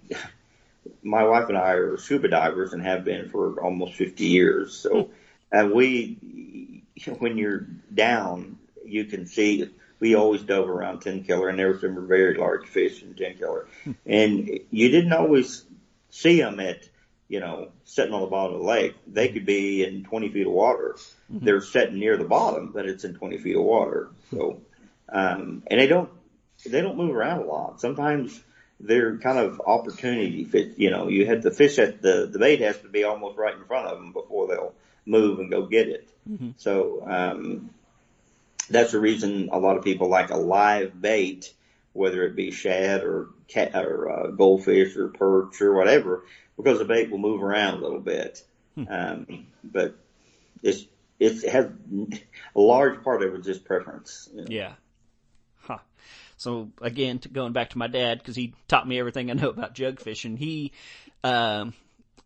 my 1.02 1.24
wife 1.24 1.48
and 1.48 1.58
I 1.58 1.72
are 1.72 1.96
scuba 1.96 2.28
divers 2.28 2.72
and 2.72 2.82
have 2.82 3.04
been 3.04 3.30
for 3.30 3.60
almost 3.60 3.94
50 3.94 4.26
years. 4.26 4.74
So, 4.74 5.10
and 5.50 5.72
we, 5.72 6.75
when 7.18 7.38
you're 7.38 7.66
down, 7.92 8.58
you 8.84 9.04
can 9.04 9.26
see, 9.26 9.68
we 10.00 10.14
always 10.14 10.42
dove 10.42 10.68
around 10.68 11.00
Tenkiller 11.00 11.48
and 11.48 11.58
there 11.58 11.72
were 11.72 11.78
some 11.78 12.06
very 12.06 12.36
large 12.36 12.66
fish 12.66 13.02
in 13.02 13.14
Tenkiller. 13.14 13.66
And 14.04 14.60
you 14.70 14.88
didn't 14.90 15.12
always 15.12 15.64
see 16.10 16.40
them 16.40 16.60
at, 16.60 16.88
you 17.28 17.40
know, 17.40 17.70
sitting 17.84 18.12
on 18.12 18.20
the 18.20 18.26
bottom 18.26 18.56
of 18.56 18.60
the 18.60 18.66
lake. 18.66 18.94
They 19.06 19.28
could 19.28 19.46
be 19.46 19.84
in 19.84 20.04
20 20.04 20.30
feet 20.30 20.46
of 20.46 20.52
water. 20.52 20.96
They're 21.28 21.60
sitting 21.60 21.98
near 21.98 22.16
the 22.16 22.24
bottom, 22.24 22.72
but 22.72 22.86
it's 22.86 23.04
in 23.04 23.14
20 23.14 23.38
feet 23.38 23.56
of 23.56 23.62
water. 23.62 24.10
So, 24.30 24.60
um, 25.08 25.62
and 25.66 25.80
they 25.80 25.86
don't, 25.86 26.10
they 26.64 26.80
don't 26.80 26.96
move 26.96 27.14
around 27.14 27.40
a 27.40 27.46
lot. 27.46 27.80
Sometimes 27.80 28.40
they're 28.78 29.18
kind 29.18 29.38
of 29.38 29.60
opportunity 29.64 30.44
fish. 30.44 30.74
You 30.76 30.90
know, 30.90 31.08
you 31.08 31.26
have 31.26 31.42
to 31.42 31.50
fish 31.50 31.78
at 31.78 32.02
the, 32.02 32.28
the 32.30 32.38
bait 32.38 32.60
has 32.60 32.78
to 32.80 32.88
be 32.88 33.04
almost 33.04 33.36
right 33.36 33.56
in 33.56 33.64
front 33.64 33.88
of 33.88 33.98
them 33.98 34.12
before 34.12 34.48
they'll 34.48 34.74
move 35.06 35.38
and 35.38 35.50
go 35.50 35.66
get 35.66 35.88
it. 35.88 36.08
So, 36.58 37.06
um, 37.06 37.70
that's 38.68 38.92
the 38.92 38.98
reason 39.00 39.48
a 39.52 39.58
lot 39.58 39.76
of 39.76 39.84
people 39.84 40.08
like 40.08 40.30
a 40.30 40.36
live 40.36 41.00
bait, 41.00 41.52
whether 41.92 42.24
it 42.24 42.34
be 42.34 42.50
shad 42.50 43.04
or 43.04 43.28
cat 43.46 43.76
or 43.76 44.10
uh, 44.10 44.26
goldfish 44.28 44.96
or 44.96 45.08
perch 45.08 45.60
or 45.62 45.72
whatever, 45.72 46.24
because 46.56 46.78
the 46.78 46.84
bait 46.84 47.10
will 47.10 47.18
move 47.18 47.42
around 47.42 47.74
a 47.74 47.80
little 47.80 48.00
bit. 48.00 48.42
Um, 48.88 49.46
but 49.62 49.96
it's, 50.62 50.84
it's, 51.18 51.44
it 51.44 51.50
has 51.50 51.66
a 52.54 52.60
large 52.60 53.02
part 53.02 53.22
of 53.22 53.34
it 53.34 53.40
is 53.40 53.46
just 53.46 53.64
preference. 53.64 54.28
you 54.34 54.40
know. 54.40 54.46
Yeah. 54.48 54.72
Huh. 55.60 55.78
So 56.36 56.70
again, 56.82 57.20
to 57.20 57.28
going 57.28 57.52
back 57.52 57.70
to 57.70 57.78
my 57.78 57.86
dad, 57.86 58.22
cause 58.22 58.36
he 58.36 58.52
taught 58.68 58.86
me 58.86 58.98
everything 58.98 59.30
I 59.30 59.34
know 59.34 59.48
about 59.50 59.74
jug 59.74 60.00
fishing. 60.00 60.36
He, 60.36 60.72
um, 61.24 61.72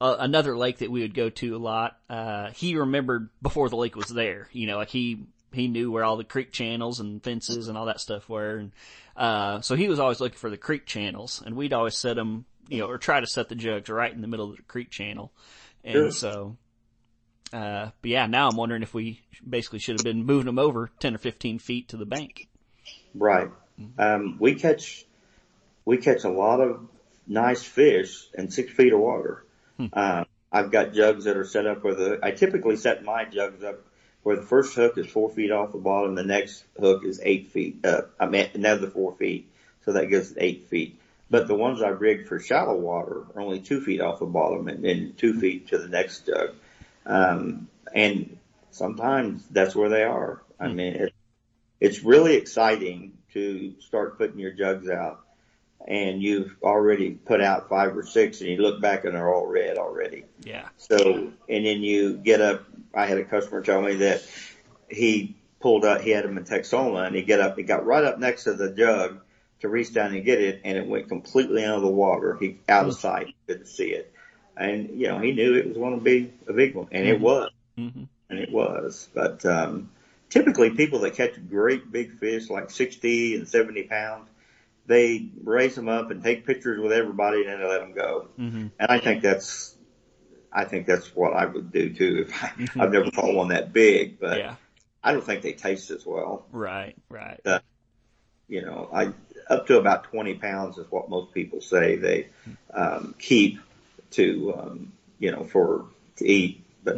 uh, 0.01 0.17
another 0.19 0.57
lake 0.57 0.79
that 0.79 0.91
we 0.91 1.03
would 1.03 1.15
go 1.15 1.29
to 1.29 1.57
a 1.57 1.59
lot, 1.59 1.99
uh, 2.09 2.51
he 2.53 2.77
remembered 2.77 3.29
before 3.43 3.69
the 3.69 3.77
lake 3.77 3.97
was 3.97 4.09
there, 4.09 4.49
you 4.53 4.67
know, 4.67 4.79
like 4.79 4.89
he, 4.89 5.25
he 5.53 5.69
knew 5.69 5.91
where 5.91 6.05
all 6.05 6.17
the 6.17 6.25
creek 6.25 6.53
channels 6.53 7.01
and 7.01 7.23
fences 7.23 7.69
and 7.69 7.77
all 7.77 7.87
that 7.87 8.01
stuff 8.01 8.29
were. 8.29 8.57
And, 8.57 8.73
uh, 9.17 9.61
so 9.61 9.75
he 9.75 9.89
was 9.89 9.99
always 10.01 10.21
looking 10.21 10.39
for 10.39 10.49
the 10.49 10.57
creek 10.57 10.87
channels 10.87 11.43
and 11.45 11.55
we'd 11.55 11.73
always 11.73 11.97
set 11.97 12.17
them, 12.17 12.47
you 12.69 12.79
know, 12.79 12.87
or 12.87 12.99
try 12.99 13.21
to 13.21 13.27
set 13.27 13.49
the 13.49 13.55
jugs 13.55 13.89
right 13.91 14.13
in 14.13 14.23
the 14.23 14.29
middle 14.29 14.51
of 14.51 14.57
the 14.57 14.63
creek 14.63 14.91
channel. 14.91 15.33
And 15.85 15.95
Sure. 15.95 16.11
so, 16.11 16.57
uh, 17.53 17.91
but 18.01 18.11
yeah, 18.11 18.27
now 18.27 18.49
I'm 18.49 18.57
wondering 18.57 18.83
if 18.83 18.95
we 18.95 19.21
basically 19.47 19.81
should 19.81 19.97
have 19.97 20.05
been 20.05 20.25
moving 20.25 20.47
them 20.47 20.59
over 20.59 20.91
10 21.01 21.15
or 21.15 21.19
15 21.19 21.59
feet 21.59 21.89
to 21.89 21.97
the 21.97 22.07
bank. 22.07 22.49
Right. 23.15 23.51
Um, 23.99 24.37
we 24.39 24.55
catch, 24.55 25.05
we 25.85 25.97
catch 25.99 26.25
a 26.25 26.31
lot 26.31 26.61
of 26.61 26.89
nice 27.27 27.63
fish 27.63 28.29
in 28.35 28.51
six 28.51 28.73
feet 28.73 28.93
of 28.93 29.01
water. 29.01 29.45
Um, 29.93 30.27
I've 30.53 30.71
got 30.71 30.93
jugs 30.95 31.25
that 31.25 31.37
are 31.37 31.45
set 31.45 31.67
up 31.67 31.85
where 31.85 31.95
the, 31.95 32.19
I 32.23 32.33
typically 32.33 32.77
set 32.77 33.05
my 33.05 33.25
jugs 33.25 33.63
up 33.63 33.81
where 34.23 34.37
the 34.37 34.43
first 34.43 34.75
hook 34.75 34.99
is 34.99 35.07
four 35.07 35.31
feet 35.31 35.51
off 35.51 35.73
the 35.73 35.79
bottom, 35.79 36.15
the 36.15 36.25
next 36.25 36.65
hook 36.79 37.05
is 37.05 37.21
eight 37.23 37.53
feet, 37.53 37.85
uh, 37.85 38.03
I 38.19 38.27
mean, 38.27 38.51
another 38.55 38.89
four 38.89 39.15
feet. 39.15 39.51
So 39.85 39.93
that 39.93 40.07
gives 40.07 40.33
it 40.33 40.39
eight 40.41 40.69
feet. 40.69 41.01
But 41.31 41.47
the 41.47 41.55
ones 41.55 41.81
I 41.81 41.89
rigged 41.89 42.29
for 42.29 42.39
shallow 42.39 42.77
water 42.77 43.25
are 43.35 43.41
only 43.41 43.61
two 43.61 43.81
feet 43.81 44.01
off 44.01 44.19
the 44.19 44.27
bottom 44.27 44.69
and 44.69 44.85
then 44.85 45.15
two 45.17 45.39
feet 45.41 45.69
to 45.69 45.79
the 45.79 45.89
next 45.89 46.27
jug. 46.27 46.51
Um, 47.07 47.69
and 47.95 48.37
sometimes 48.73 49.47
that's 49.51 49.75
where 49.75 49.89
they 49.89 50.03
are. 50.03 50.43
I 50.59 50.69
mean, 50.69 50.95
it, 50.95 51.15
it's 51.81 52.03
really 52.03 52.35
exciting 52.35 53.13
to 53.33 53.75
start 53.81 54.19
putting 54.19 54.39
your 54.39 54.53
jugs 54.53 54.91
out 54.91 55.25
and 55.87 56.23
you've 56.23 56.57
already 56.63 57.11
put 57.11 57.41
out 57.41 57.69
five 57.69 57.97
or 57.97 58.05
six 58.05 58.41
and 58.41 58.51
you 58.51 58.59
look 58.59 58.81
back 58.81 59.05
and 59.05 59.15
they're 59.15 59.33
all 59.33 59.47
red 59.47 59.79
already. 59.79 60.25
Yeah. 60.43 60.69
So, 60.77 61.33
and 61.49 61.67
then 61.67 61.83
you 61.83 62.17
get 62.17 62.41
up, 62.41 62.65
I 62.95 63.07
had 63.07 63.19
a 63.19 63.25
customer 63.25 63.63
tell 63.63 63.81
me 63.81 63.97
that 63.97 64.23
he 64.91 65.37
pulled 65.61 65.85
up, 65.85 66.01
he 66.01 66.11
had 66.11 66.25
them 66.25 66.39
in 66.39 66.45
Texoma 66.45 67.07
and 67.07 67.15
he 67.15 67.23
get 67.23 67.41
up, 67.41 67.57
he 67.57 67.63
got 67.63 67.87
right 67.87 68.05
up 68.05 68.19
next 68.19 68.45
to 68.45 68.55
the 68.55 68.71
jug 68.71 69.21
to 69.61 69.69
reach 69.69 69.93
down 69.93 70.15
and 70.15 70.25
get 70.25 70.41
it 70.41 70.63
and 70.65 70.79
it 70.79 70.87
went 70.87 71.09
completely 71.09 71.65
out 71.65 71.77
of 71.77 71.83
the 71.83 71.89
water. 71.89 72.37
He, 72.39 72.59
out 72.69 72.87
of 72.87 72.95
sight, 72.95 73.35
couldn't 73.47 73.67
see 73.67 73.91
it. 73.91 74.13
And, 74.57 75.01
you 75.01 75.09
know, 75.09 75.19
he 75.19 75.33
knew 75.33 75.55
it 75.55 75.69
was 75.69 75.77
going 75.77 75.99
to 75.99 76.05
be 76.05 76.33
a 76.47 76.53
big 76.53 76.75
one 76.75 76.89
and 76.93 77.07
it 77.07 77.21
was 77.21 77.51
hmm 77.77 78.05
and 78.31 78.39
it 78.39 78.51
was. 78.51 79.09
But 79.13 79.45
um, 79.45 79.91
typically, 80.31 80.71
people 80.71 81.01
that 81.01 81.15
catch 81.15 81.33
great 81.49 81.91
big 81.93 82.19
fish, 82.19 82.49
like 82.49 82.71
60 82.71 83.37
and 83.37 83.49
70 83.49 83.83
pounds, 83.85 84.30
they 84.91 85.29
raise 85.45 85.77
them 85.77 85.89
up 85.89 86.11
and 86.11 86.21
take 86.21 86.45
pictures 86.45 86.81
with 86.81 86.91
everybody, 86.93 87.43
and 87.43 87.49
then 87.49 87.61
they 87.61 87.67
let 87.67 87.81
them 87.81 87.93
go. 87.93 88.29
hmm 88.37 88.67
And 88.79 88.91
I 88.91 88.99
think 88.99 89.23
that's, 89.23 89.77
I 90.53 90.65
think 90.65 90.87
that's 90.87 91.15
what 91.15 91.33
I 91.33 91.47
would 91.47 91.71
do 91.71 91.95
too. 91.95 92.27
If 92.27 92.43
I, 92.43 92.83
I've 92.83 92.93
never 92.93 93.11
caught 93.13 93.33
one 93.33 93.49
that 93.49 93.73
big, 93.73 94.19
but 94.19 94.39
Yeah. 94.39 94.57
I 95.03 95.13
don't 95.13 95.25
think 95.25 95.43
they 95.43 95.53
taste 95.53 95.91
as 95.93 96.05
well. 96.05 96.45
Right. 96.51 96.97
Right. 97.09 97.41
You 98.49 98.63
know, 98.63 98.91
I 98.93 99.13
up 99.49 99.69
to 99.69 99.79
about 99.79 100.05
20 100.05 100.35
pounds 100.35 100.77
is 100.77 100.91
what 100.91 101.09
most 101.09 101.33
people 101.33 101.61
say 101.61 101.95
they 101.97 102.27
um, 102.75 103.15
keep 103.17 103.61
to, 104.11 104.55
um, 104.59 104.93
you 105.21 105.31
know, 105.31 105.45
for 105.45 105.87
to 106.17 106.27
eat. 106.27 106.65
But 106.83 106.97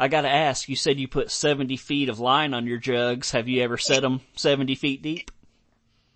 I 0.00 0.08
gotta 0.08 0.30
ask, 0.30 0.66
you 0.66 0.76
said 0.76 0.98
you 0.98 1.08
put 1.08 1.30
70 1.30 1.76
feet 1.76 2.08
of 2.08 2.18
line 2.18 2.54
on 2.54 2.66
your 2.66 2.78
jugs. 2.78 3.32
Have 3.32 3.48
you 3.48 3.62
ever 3.62 3.76
set 3.76 4.00
them 4.00 4.22
70 4.34 4.74
feet 4.74 5.02
deep? 5.02 5.30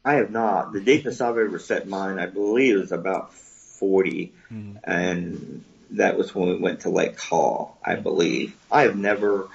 I 0.03 0.15
have 0.15 0.31
not. 0.31 0.73
The 0.73 0.81
deepest 0.81 1.21
I've 1.21 1.37
ever 1.37 1.59
set 1.59 1.87
mine, 1.87 2.19
I 2.19 2.25
believe, 2.25 2.77
is 2.77 2.93
about 2.93 3.35
40, 3.35 4.33
mm. 4.51 4.79
and 4.85 5.65
that 5.91 6.17
was 6.17 6.35
when 6.35 6.49
we 6.49 6.57
went 6.57 6.81
to 6.81 6.89
Lake 6.89 7.21
Hall, 7.21 7.77
I 7.85 7.97
believe. 7.97 8.57
I 8.73 8.83
have 8.83 8.97
never, 8.97 9.49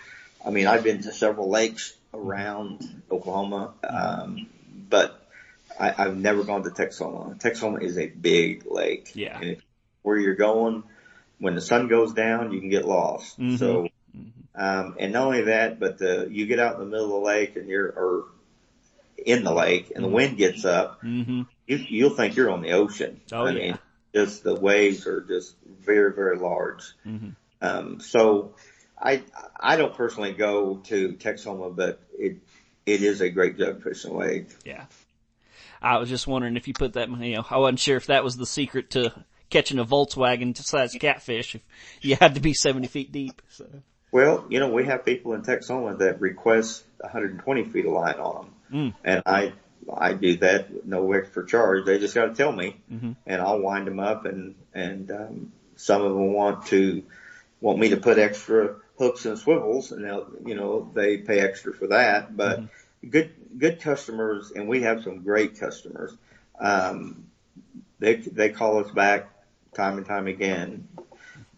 I 0.45 0.51
mean, 0.51 0.67
I've 0.67 0.83
been 0.83 1.01
to 1.01 1.11
several 1.11 1.49
lakes 1.49 1.95
around 2.13 3.01
Oklahoma, 3.09 3.73
um, 3.83 4.47
but 4.89 5.27
I, 5.79 5.93
I've 5.97 6.17
never 6.17 6.43
gone 6.43 6.63
to 6.63 6.69
Texoma. 6.69 7.39
Texoma 7.41 7.81
is 7.81 7.97
a 7.97 8.05
big 8.07 8.67
lake. 8.69 9.11
Yeah. 9.15 9.39
And 9.39 9.57
where 10.03 10.17
you're 10.17 10.35
going, 10.35 10.83
when 11.39 11.55
the 11.55 11.61
sun 11.61 11.87
goes 11.87 12.13
down, 12.13 12.51
you 12.51 12.59
can 12.59 12.69
get 12.69 12.85
lost. 12.85 13.39
Mm-hmm. 13.39 13.55
So, 13.57 13.87
um, 14.55 14.95
and 14.99 15.13
not 15.13 15.25
only 15.25 15.43
that, 15.43 15.79
but 15.79 15.97
the, 15.97 16.27
you 16.29 16.45
get 16.45 16.59
out 16.59 16.75
in 16.75 16.79
the 16.79 16.85
middle 16.85 17.05
of 17.05 17.11
the 17.11 17.27
lake 17.27 17.55
and 17.55 17.67
you're, 17.67 17.87
or 17.87 18.25
in 19.17 19.43
the 19.43 19.53
lake 19.53 19.91
and 19.95 20.03
the 20.03 20.07
mm-hmm. 20.07 20.15
wind 20.15 20.37
gets 20.37 20.65
up, 20.65 21.01
mm-hmm. 21.01 21.43
you, 21.67 21.77
you'll 21.89 22.09
think 22.09 22.35
you're 22.35 22.49
on 22.49 22.61
the 22.61 22.71
ocean. 22.71 23.21
Oh, 23.31 23.45
I 23.45 23.51
yeah. 23.51 23.59
mean, 23.59 23.79
just 24.13 24.43
the 24.43 24.55
waves 24.55 25.05
are 25.07 25.21
just 25.21 25.55
very, 25.65 26.13
very 26.13 26.37
large. 26.37 26.83
Mm-hmm. 27.05 27.29
Um, 27.61 27.99
so 27.99 28.55
I, 28.97 29.23
I 29.59 29.75
don't 29.75 29.93
personally 29.93 30.33
go 30.33 30.77
to 30.85 31.13
Texoma, 31.13 31.75
but 31.75 32.01
it, 32.17 32.37
it 32.85 33.03
is 33.03 33.21
a 33.21 33.29
great 33.29 33.57
jug 33.57 33.83
fishing 33.83 34.15
lake. 34.15 34.49
Yeah. 34.65 34.85
I 35.81 35.97
was 35.97 36.09
just 36.09 36.27
wondering 36.27 36.57
if 36.57 36.67
you 36.67 36.73
put 36.73 36.93
that, 36.93 37.09
you 37.09 37.35
know, 37.35 37.45
I 37.49 37.57
wasn't 37.57 37.79
sure 37.79 37.97
if 37.97 38.07
that 38.07 38.23
was 38.23 38.35
the 38.35 38.45
secret 38.45 38.91
to 38.91 39.13
catching 39.49 39.79
a 39.79 39.85
Volkswagen 39.85 40.55
sized 40.57 40.99
catfish 40.99 41.55
if 41.55 41.61
you 42.01 42.15
had 42.15 42.35
to 42.35 42.41
be 42.41 42.53
70 42.53 42.87
feet 42.87 43.11
deep. 43.11 43.41
So. 43.49 43.65
Well, 44.11 44.45
you 44.49 44.59
know, 44.59 44.71
we 44.71 44.85
have 44.85 45.05
people 45.05 45.33
in 45.33 45.41
Texoma 45.41 45.97
that 45.99 46.19
request 46.19 46.83
120 46.99 47.63
feet 47.65 47.85
of 47.85 47.93
line 47.93 48.15
on 48.15 48.35
them. 48.35 48.53
Mm. 48.71 48.93
And 49.03 49.23
I, 49.25 49.53
I 49.93 50.13
do 50.13 50.37
that 50.37 50.85
no 50.85 51.11
extra 51.13 51.45
charge. 51.45 51.85
They 51.85 51.99
just 51.99 52.15
got 52.15 52.25
to 52.25 52.33
tell 52.33 52.51
me 52.51 52.77
mm-hmm. 52.91 53.11
and 53.25 53.41
I'll 53.41 53.59
wind 53.59 53.87
them 53.87 53.99
up 53.99 54.25
and, 54.25 54.55
and, 54.73 55.11
um, 55.11 55.51
some 55.75 56.01
of 56.01 56.13
them 56.13 56.33
want 56.33 56.65
to, 56.67 57.03
want 57.61 57.79
me 57.79 57.89
to 57.89 57.97
put 57.97 58.17
extra 58.17 58.75
hooks 58.97 59.25
and 59.25 59.37
swivels 59.37 59.91
and 59.91 60.03
they'll, 60.03 60.27
you 60.45 60.55
know, 60.55 60.91
they 60.93 61.17
pay 61.17 61.39
extra 61.39 61.73
for 61.73 61.87
that, 61.87 62.35
but 62.35 62.59
mm-hmm. 62.59 63.09
good, 63.09 63.31
good 63.57 63.79
customers 63.79 64.51
and 64.51 64.67
we 64.67 64.81
have 64.81 65.03
some 65.03 65.23
great 65.23 65.59
customers. 65.59 66.15
Um, 66.59 67.25
they, 67.99 68.15
they 68.15 68.49
call 68.49 68.83
us 68.83 68.91
back 68.91 69.29
time 69.73 69.97
and 69.97 70.05
time 70.05 70.27
again. 70.27 70.87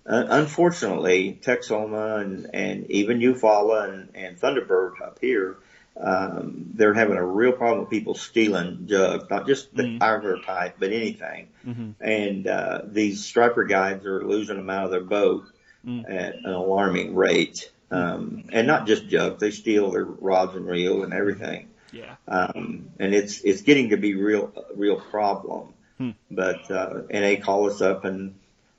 Unfortunately, 0.06 1.40
Texoma 1.42 2.22
and, 2.22 2.50
and 2.54 2.90
even 2.90 3.20
Eufaula 3.20 3.90
and, 3.90 4.10
and 4.16 4.40
Thunderbird 4.40 5.02
up 5.02 5.20
here, 5.22 5.58
um, 6.00 6.72
they're 6.74 6.94
having 6.94 7.18
a 7.18 7.26
real 7.26 7.52
problem 7.52 7.82
with 7.82 7.90
people 7.90 8.16
stealing 8.16 8.88
jugs, 8.88 9.30
not 9.30 9.46
just 9.46 9.76
the 9.76 9.84
mm-hmm. 9.84 10.44
Type, 10.44 10.76
but 10.80 10.92
anything. 10.92 11.50
Mm-hmm. 11.66 12.04
And 12.04 12.48
uh, 12.48 12.82
these 12.88 13.24
striper 13.26 13.66
guides 13.66 14.06
are 14.06 14.26
losing 14.26 14.58
them 14.58 14.70
out 14.70 14.86
of 14.86 14.92
their 14.92 15.02
boat 15.02 15.46
mm-hmm. 15.86 16.12
at 16.12 16.36
an 16.36 16.52
alarming 16.52 17.16
rate. 17.16 17.72
Um, 17.92 18.46
and 18.52 18.68
not 18.68 18.88
just 18.88 19.08
jugs, 19.08 19.42
they 19.42 19.52
steal 19.52 19.92
their 19.92 20.06
rods 20.06 20.56
and 20.56 20.66
reel 20.66 21.04
and 21.04 21.14
everything. 21.14 21.68
Yeah. 21.92 22.16
Um, 22.28 22.90
and 23.00 23.14
it's 23.14 23.42
it's 23.42 23.64
getting 23.64 23.90
to 23.90 23.98
be 23.98 24.16
real 24.16 24.54
real 24.76 25.00
problem. 25.00 25.74
Hmm. 25.98 26.12
But 26.32 26.72
uh, 26.72 27.02
and 27.10 27.26
they 27.26 27.36
call 27.36 27.70
us 27.70 27.82
up 27.82 28.06
and 28.06 28.36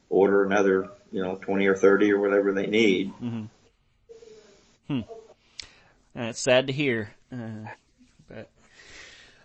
order 0.09 0.45
another, 0.45 0.91
you 1.13 1.23
know, 1.23 1.37
twenty 1.37 1.67
or 1.67 1.77
thirty 1.77 2.11
or 2.13 2.21
whatever 2.21 2.53
they 2.53 2.67
need. 2.67 3.13
Mm-hmm. 3.23 3.45
Hmm. 4.89 5.01
Uh, 6.19 6.23
it's 6.25 6.41
sad 6.41 6.67
to 6.67 6.73
hear, 6.73 7.15
uh, 7.33 7.69
but 8.29 8.51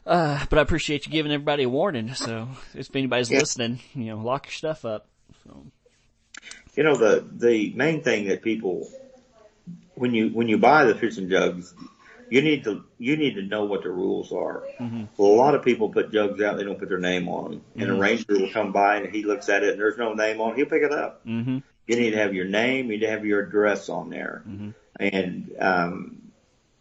uh, 0.06 0.46
but 0.50 0.60
I 0.60 0.62
appreciate 0.62 1.06
you 1.06 1.12
giving 1.12 1.32
everybody 1.32 1.64
a 1.64 1.70
warning. 1.70 2.14
So 2.14 2.48
if 2.74 2.94
anybody's 2.96 3.30
yeah. 3.30 3.40
listening, 3.40 3.80
you 3.94 4.06
know, 4.06 4.18
lock 4.18 4.48
your 4.48 4.54
stuff 4.54 4.86
up. 4.86 5.08
So. 5.44 5.66
You 6.76 6.84
know 6.84 6.96
the 6.96 7.28
the 7.32 7.74
main 7.76 8.04
thing 8.04 8.28
that 8.28 8.42
people 8.42 8.88
when 9.96 10.14
you 10.14 10.30
when 10.30 10.48
you 10.48 10.58
buy 10.58 10.86
the 10.86 10.96
fishing 10.96 11.30
jugs, 11.30 11.74
you 12.30 12.42
need 12.42 12.64
to 12.66 12.84
you 12.98 13.18
need 13.18 13.36
to 13.36 13.42
know 13.42 13.66
what 13.66 13.84
the 13.84 13.90
rules 13.90 14.32
are. 14.32 14.64
Mm-hmm. 14.80 15.06
Well, 15.18 15.32
a 15.32 15.36
lot 15.36 15.56
of 15.56 15.64
people 15.64 15.90
put 15.90 16.12
jugs 16.12 16.42
out; 16.42 16.58
they 16.58 16.64
don't 16.64 16.80
put 16.80 16.90
their 16.90 17.00
name 17.00 17.30
on 17.30 17.52
them, 17.52 17.60
mm-hmm. 17.60 17.82
and 17.82 17.90
a 17.90 17.94
mm-hmm. 17.94 18.02
ranger 18.02 18.26
will 18.30 18.52
come 18.52 18.72
by 18.72 18.98
and 18.98 19.14
he 19.14 19.24
looks 19.24 19.50
at 19.50 19.64
it 19.64 19.72
and 19.72 19.80
there's 19.80 19.98
no 19.98 20.14
name 20.14 20.42
on 20.42 20.52
it. 20.52 20.58
He'll 20.58 20.66
pick 20.66 20.84
it 20.84 20.92
up. 20.92 21.26
Mm-hmm. 21.26 21.60
You 21.88 21.96
need 21.96 22.12
to 22.12 22.18
have 22.18 22.34
your 22.34 22.46
name, 22.46 22.88
you 22.88 22.94
need 22.94 23.06
to 23.06 23.10
have 23.10 23.26
your 23.26 23.42
address 23.42 23.90
on 23.90 24.10
there, 24.10 24.44
mm-hmm. 24.48 24.70
and 25.00 25.56
um, 25.60 26.22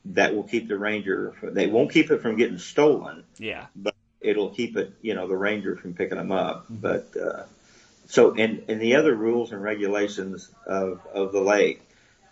that 0.06 0.34
will 0.34 0.44
keep 0.44 0.68
the 0.68 0.76
ranger. 0.76 1.34
They 1.42 1.66
won't 1.68 1.92
keep 1.92 2.10
it 2.10 2.22
from 2.22 2.36
getting 2.36 2.58
stolen. 2.58 3.24
Yeah, 3.38 3.66
but 3.76 3.94
it'll 4.20 4.50
keep 4.50 4.76
it, 4.76 4.92
you 5.02 5.14
know, 5.14 5.28
the 5.28 5.36
ranger 5.36 5.76
from 5.76 5.94
picking 5.94 6.18
them 6.18 6.32
up. 6.32 6.64
Mm-hmm. 6.64 6.76
But 6.76 7.16
uh, 7.16 7.42
so, 8.08 8.34
and 8.34 8.64
and 8.68 8.80
the 8.80 8.96
other 8.96 9.14
rules 9.14 9.52
and 9.52 9.62
regulations 9.62 10.50
of 10.66 11.00
of 11.12 11.32
the 11.32 11.40
lake. 11.40 11.82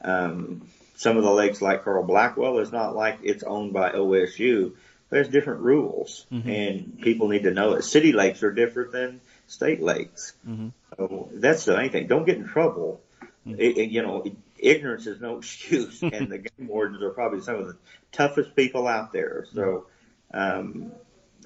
Um, 0.03 0.68
some 0.94 1.16
of 1.16 1.24
the 1.24 1.30
lakes 1.30 1.61
like 1.61 1.85
Carl 1.85 2.04
Blackwell 2.04 2.59
is 2.59 2.72
not 2.72 2.94
like 2.94 3.18
it's 3.22 3.42
owned 3.42 3.72
by 3.72 3.90
OSU. 3.90 4.72
There's 5.11 5.28
different 5.28 5.61
rules 5.61 6.26
mm-hmm. 6.33 6.48
and 6.48 7.00
people 7.00 7.28
need 7.28 7.44
to 7.44 7.50
know 7.50 7.74
it. 7.74 7.83
City 7.83 8.12
lakes 8.12 8.42
are 8.42 8.52
different 8.52 8.92
than 8.92 9.20
state 9.46 9.83
lakes. 9.83 10.33
Mm-hmm. 10.48 10.68
So 10.96 11.28
that's 11.33 11.64
the 11.64 11.76
main 11.76 11.90
thing. 11.90 12.07
Don't 12.07 12.24
get 12.24 12.37
in 12.37 12.46
trouble. 12.46 13.00
Mm-hmm. 13.46 13.61
It, 13.61 13.78
it, 13.78 13.90
you 13.90 14.02
know, 14.02 14.24
ignorance 14.59 15.07
is 15.07 15.20
no 15.20 15.38
excuse 15.38 16.02
and 16.02 16.30
the 16.30 16.38
game 16.38 16.68
wardens 16.68 17.02
are 17.02 17.11
probably 17.11 17.42
some 17.42 17.57
of 17.57 17.66
the 17.66 17.76
toughest 18.12 18.57
people 18.57 18.87
out 18.88 19.12
there. 19.12 19.46
So, 19.52 19.87
um, 20.33 20.92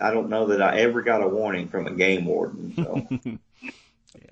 I 0.00 0.12
don't 0.12 0.28
know 0.28 0.46
that 0.46 0.62
I 0.62 0.78
ever 0.80 1.02
got 1.02 1.22
a 1.22 1.28
warning 1.28 1.68
from 1.68 1.86
a 1.86 1.92
game 1.92 2.24
warden. 2.24 2.74
So. 2.76 3.06
yeah. 4.22 4.30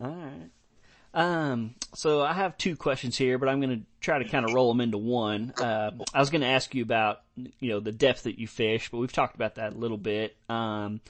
All 0.00 0.10
right. 0.10 0.50
Um, 1.14 1.74
so 1.94 2.22
I 2.22 2.32
have 2.32 2.56
two 2.56 2.76
questions 2.76 3.18
here, 3.18 3.38
but 3.38 3.48
I'm 3.48 3.60
going 3.60 3.80
to 3.80 3.86
try 4.00 4.18
to 4.18 4.28
kind 4.28 4.44
of 4.46 4.54
roll 4.54 4.68
them 4.72 4.80
into 4.80 4.98
one. 4.98 5.52
Uh, 5.60 5.90
I 6.14 6.18
was 6.18 6.30
going 6.30 6.40
to 6.40 6.46
ask 6.46 6.74
you 6.74 6.82
about, 6.82 7.20
you 7.36 7.70
know, 7.70 7.80
the 7.80 7.92
depth 7.92 8.22
that 8.22 8.38
you 8.38 8.46
fish, 8.46 8.90
but 8.90 8.98
we've 8.98 9.12
talked 9.12 9.34
about 9.34 9.56
that 9.56 9.74
a 9.74 9.76
little 9.76 9.98
bit. 9.98 10.36
Um, 10.48 11.00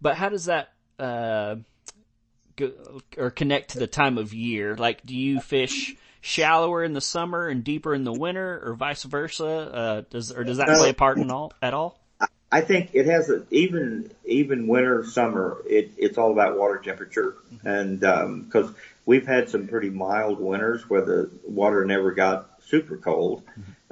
but 0.00 0.16
how 0.16 0.30
does 0.30 0.46
that, 0.46 0.72
uh, 0.98 1.56
go, 2.56 2.72
or 3.18 3.30
connect 3.30 3.72
to 3.72 3.78
the 3.78 3.86
time 3.86 4.16
of 4.16 4.32
year? 4.32 4.76
Like, 4.76 5.04
do 5.04 5.14
you 5.14 5.40
fish 5.40 5.94
shallower 6.22 6.82
in 6.82 6.94
the 6.94 7.00
summer 7.00 7.46
and 7.46 7.62
deeper 7.62 7.94
in 7.94 8.04
the 8.04 8.12
winter, 8.12 8.62
or 8.64 8.74
vice 8.74 9.02
versa? 9.02 9.46
Uh, 9.46 10.02
does 10.08 10.32
or 10.32 10.42
does 10.42 10.56
that 10.56 10.68
play 10.68 10.90
a 10.90 10.94
part 10.94 11.18
in 11.18 11.30
all 11.30 11.52
at 11.60 11.74
all? 11.74 11.99
I 12.52 12.62
think 12.62 12.90
it 12.94 13.06
has 13.06 13.30
a, 13.30 13.44
even 13.50 14.10
even 14.24 14.66
winter 14.66 15.04
summer. 15.04 15.62
It, 15.66 15.92
it's 15.96 16.18
all 16.18 16.32
about 16.32 16.58
water 16.58 16.78
temperature, 16.78 17.36
mm-hmm. 17.54 17.66
and 17.66 18.00
because 18.44 18.66
um, 18.66 18.76
we've 19.06 19.26
had 19.26 19.48
some 19.48 19.68
pretty 19.68 19.90
mild 19.90 20.40
winters 20.40 20.88
where 20.88 21.02
the 21.02 21.30
water 21.46 21.84
never 21.84 22.10
got 22.10 22.50
super 22.66 22.96
cold, 22.96 23.42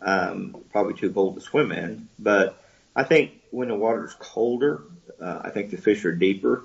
um, 0.01 0.57
probably 0.73 0.95
too 0.95 1.13
cold 1.13 1.37
to 1.37 1.41
swim 1.41 1.71
in. 1.71 2.09
But 2.19 2.61
I 2.97 3.05
think 3.05 3.33
when 3.51 3.69
the 3.69 3.77
water's 3.77 4.15
colder, 4.15 4.83
uh, 5.21 5.41
I 5.45 5.51
think 5.51 5.71
the 5.71 5.77
fish 5.77 6.05
are 6.05 6.15
deeper. 6.15 6.65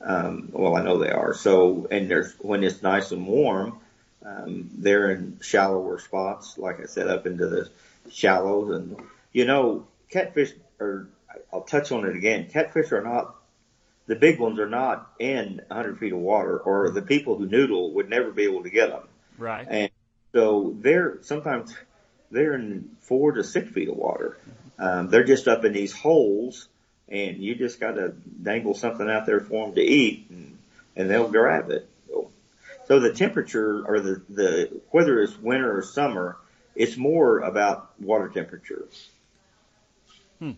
Um, 0.00 0.50
well, 0.52 0.76
I 0.76 0.82
know 0.82 0.98
they 0.98 1.10
are. 1.10 1.34
So, 1.34 1.88
and 1.90 2.08
there's 2.08 2.32
when 2.38 2.62
it's 2.62 2.82
nice 2.82 3.10
and 3.10 3.26
warm, 3.26 3.80
um, 4.24 4.70
they're 4.78 5.10
in 5.10 5.38
shallower 5.42 5.98
spots, 5.98 6.56
like 6.56 6.80
I 6.80 6.86
said, 6.86 7.08
up 7.08 7.26
into 7.26 7.48
the 7.48 7.68
shallows. 8.12 8.76
And 8.76 8.96
you 9.32 9.44
know, 9.44 9.88
catfish 10.08 10.52
are. 10.80 11.08
I'll 11.52 11.62
touch 11.62 11.92
on 11.92 12.06
it 12.06 12.16
again. 12.16 12.48
Catfish 12.50 12.92
are 12.92 13.02
not 13.02 13.36
the 14.06 14.14
big 14.14 14.38
ones 14.38 14.58
are 14.58 14.68
not 14.68 15.10
in 15.18 15.60
100 15.66 15.98
feet 15.98 16.12
of 16.12 16.18
water, 16.18 16.58
or 16.58 16.90
the 16.90 17.02
people 17.02 17.36
who 17.36 17.46
noodle 17.46 17.92
would 17.94 18.08
never 18.08 18.30
be 18.30 18.44
able 18.44 18.62
to 18.62 18.70
get 18.70 18.90
them. 18.90 19.02
Right. 19.36 19.66
And 19.68 19.90
so 20.32 20.74
they're 20.78 21.18
sometimes 21.22 21.74
they're 22.30 22.54
in 22.54 22.96
four 23.00 23.32
to 23.32 23.44
six 23.44 23.70
feet 23.70 23.88
of 23.88 23.96
water. 23.96 24.38
Um, 24.78 25.08
they're 25.08 25.24
just 25.24 25.48
up 25.48 25.64
in 25.64 25.72
these 25.72 25.92
holes, 25.92 26.68
and 27.08 27.38
you 27.38 27.54
just 27.54 27.80
got 27.80 27.92
to 27.92 28.10
dangle 28.10 28.74
something 28.74 29.08
out 29.08 29.26
there 29.26 29.40
for 29.40 29.66
them 29.66 29.74
to 29.74 29.80
eat, 29.82 30.26
and, 30.30 30.58
and 30.94 31.10
they'll 31.10 31.28
grab 31.28 31.70
it. 31.70 31.88
So, 32.08 32.30
so 32.86 33.00
the 33.00 33.12
temperature, 33.12 33.82
or 33.86 34.00
the 34.00 34.22
the 34.28 34.80
whether 34.90 35.20
it's 35.20 35.36
winter 35.36 35.78
or 35.78 35.82
summer, 35.82 36.36
it's 36.74 36.96
more 36.96 37.40
about 37.40 37.90
water 38.00 38.28
temperature. 38.28 38.86
Hmm. 40.38 40.52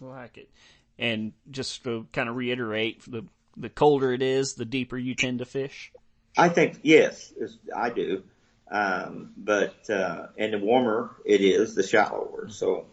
Like 0.00 0.38
it. 0.38 0.50
And 0.98 1.32
just 1.50 1.84
to 1.84 2.06
kind 2.12 2.28
of 2.28 2.36
reiterate, 2.36 3.02
the 3.10 3.24
the 3.56 3.68
colder 3.68 4.12
it 4.12 4.22
is, 4.22 4.54
the 4.54 4.64
deeper 4.64 4.98
you 4.98 5.14
tend 5.14 5.38
to 5.38 5.44
fish. 5.44 5.92
I 6.36 6.48
think 6.48 6.80
yes, 6.82 7.32
I 7.74 7.90
do. 7.90 8.22
Um, 8.70 9.32
but 9.36 9.88
uh, 9.88 10.26
and 10.36 10.52
the 10.52 10.58
warmer 10.58 11.10
it 11.24 11.40
is, 11.40 11.74
the 11.74 11.82
shallower. 11.82 12.48
So 12.48 12.86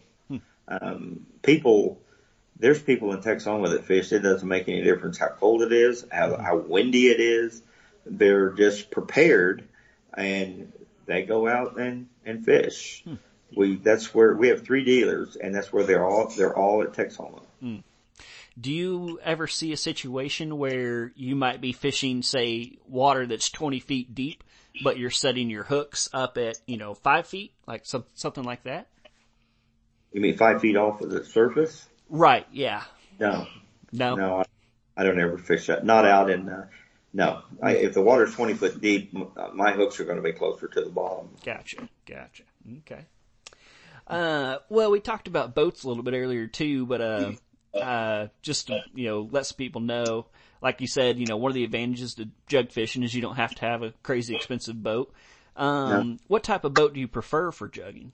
um, 0.67 1.25
people, 1.41 1.99
there's 2.59 2.81
people 2.81 3.11
in 3.13 3.21
Texoma 3.21 3.71
that 3.71 3.85
fish. 3.85 4.11
It 4.11 4.19
doesn't 4.19 4.47
make 4.47 4.67
any 4.69 4.83
difference 4.83 5.17
how 5.17 5.29
cold 5.29 5.61
it 5.63 5.73
is, 5.73 6.05
how, 6.11 6.37
how 6.37 6.57
windy 6.57 7.07
it 7.07 7.19
is. 7.19 7.61
They're 8.05 8.51
just 8.51 8.91
prepared, 8.91 9.67
and 10.13 10.71
they 11.05 11.23
go 11.23 11.47
out 11.47 11.79
and 11.79 12.07
and 12.25 12.45
fish. 12.45 13.03
We 13.55 13.75
that's 13.75 14.13
where 14.13 14.33
we 14.33 14.47
have 14.49 14.63
three 14.63 14.83
dealers, 14.83 15.35
and 15.35 15.53
that's 15.53 15.71
where 15.71 15.83
they're 15.83 16.05
all 16.05 16.27
they're 16.35 16.55
all 16.57 16.81
at 16.83 16.93
Texoma. 16.93 17.41
Do 18.59 18.71
you 18.71 19.19
ever 19.23 19.47
see 19.47 19.73
a 19.73 19.77
situation 19.77 20.57
where 20.59 21.11
you 21.15 21.35
might 21.35 21.59
be 21.59 21.71
fishing, 21.71 22.21
say, 22.21 22.77
water 22.87 23.25
that's 23.25 23.49
20 23.49 23.79
feet 23.79 24.13
deep, 24.13 24.43
but 24.83 24.99
you're 24.99 25.09
setting 25.09 25.49
your 25.49 25.63
hooks 25.63 26.07
up 26.13 26.37
at, 26.37 26.57
you 26.67 26.77
know, 26.77 26.93
five 26.93 27.25
feet, 27.25 27.53
like 27.65 27.81
some, 27.85 28.05
something 28.13 28.43
like 28.43 28.63
that? 28.65 28.89
You 30.11 30.21
mean 30.21 30.37
five 30.37 30.61
feet 30.61 30.77
off 30.77 31.01
of 31.01 31.09
the 31.09 31.25
surface? 31.25 31.87
Right. 32.09 32.45
Yeah. 32.51 32.83
No, 33.19 33.47
No. 33.91 34.15
no, 34.15 34.35
I, 34.41 34.43
I 34.97 35.03
don't 35.03 35.19
ever 35.19 35.39
fish 35.39 35.65
that. 35.67 35.83
Not 35.83 36.05
out 36.05 36.29
in. 36.29 36.47
Uh, 36.47 36.67
no, 37.11 37.41
I, 37.61 37.71
if 37.77 37.95
the 37.95 38.01
water's 38.03 38.35
twenty 38.35 38.53
foot 38.53 38.79
deep, 38.79 39.15
uh, 39.15 39.47
my 39.53 39.71
hooks 39.71 39.99
are 39.99 40.03
going 40.03 40.17
to 40.17 40.23
be 40.23 40.33
closer 40.33 40.67
to 40.67 40.81
the 40.81 40.89
bottom. 40.91 41.29
Gotcha. 41.43 41.87
Gotcha. 42.05 42.43
Okay. 42.79 43.05
Uh, 44.07 44.57
well, 44.69 44.91
we 44.91 44.99
talked 44.99 45.27
about 45.27 45.55
boats 45.55 45.83
a 45.83 45.87
little 45.87 46.03
bit 46.03 46.13
earlier 46.13 46.47
too, 46.47 46.85
but, 46.85 47.01
uh, 47.01 47.31
uh, 47.73 48.27
just 48.41 48.67
to, 48.67 48.81
you 48.93 49.05
know, 49.07 49.27
let 49.31 49.45
some 49.45 49.57
people 49.57 49.81
know, 49.81 50.27
like 50.61 50.81
you 50.81 50.87
said, 50.87 51.19
you 51.19 51.25
know, 51.25 51.37
one 51.37 51.51
of 51.51 51.55
the 51.55 51.63
advantages 51.63 52.15
to 52.15 52.29
jug 52.47 52.71
fishing 52.71 53.03
is 53.03 53.13
you 53.13 53.21
don't 53.21 53.35
have 53.35 53.55
to 53.55 53.61
have 53.61 53.81
a 53.81 53.93
crazy 54.03 54.35
expensive 54.35 54.81
boat. 54.81 55.13
Um, 55.55 56.19
what 56.27 56.43
type 56.43 56.63
of 56.63 56.73
boat 56.73 56.93
do 56.93 56.99
you 56.99 57.07
prefer 57.07 57.51
for 57.51 57.69
jugging? 57.69 58.11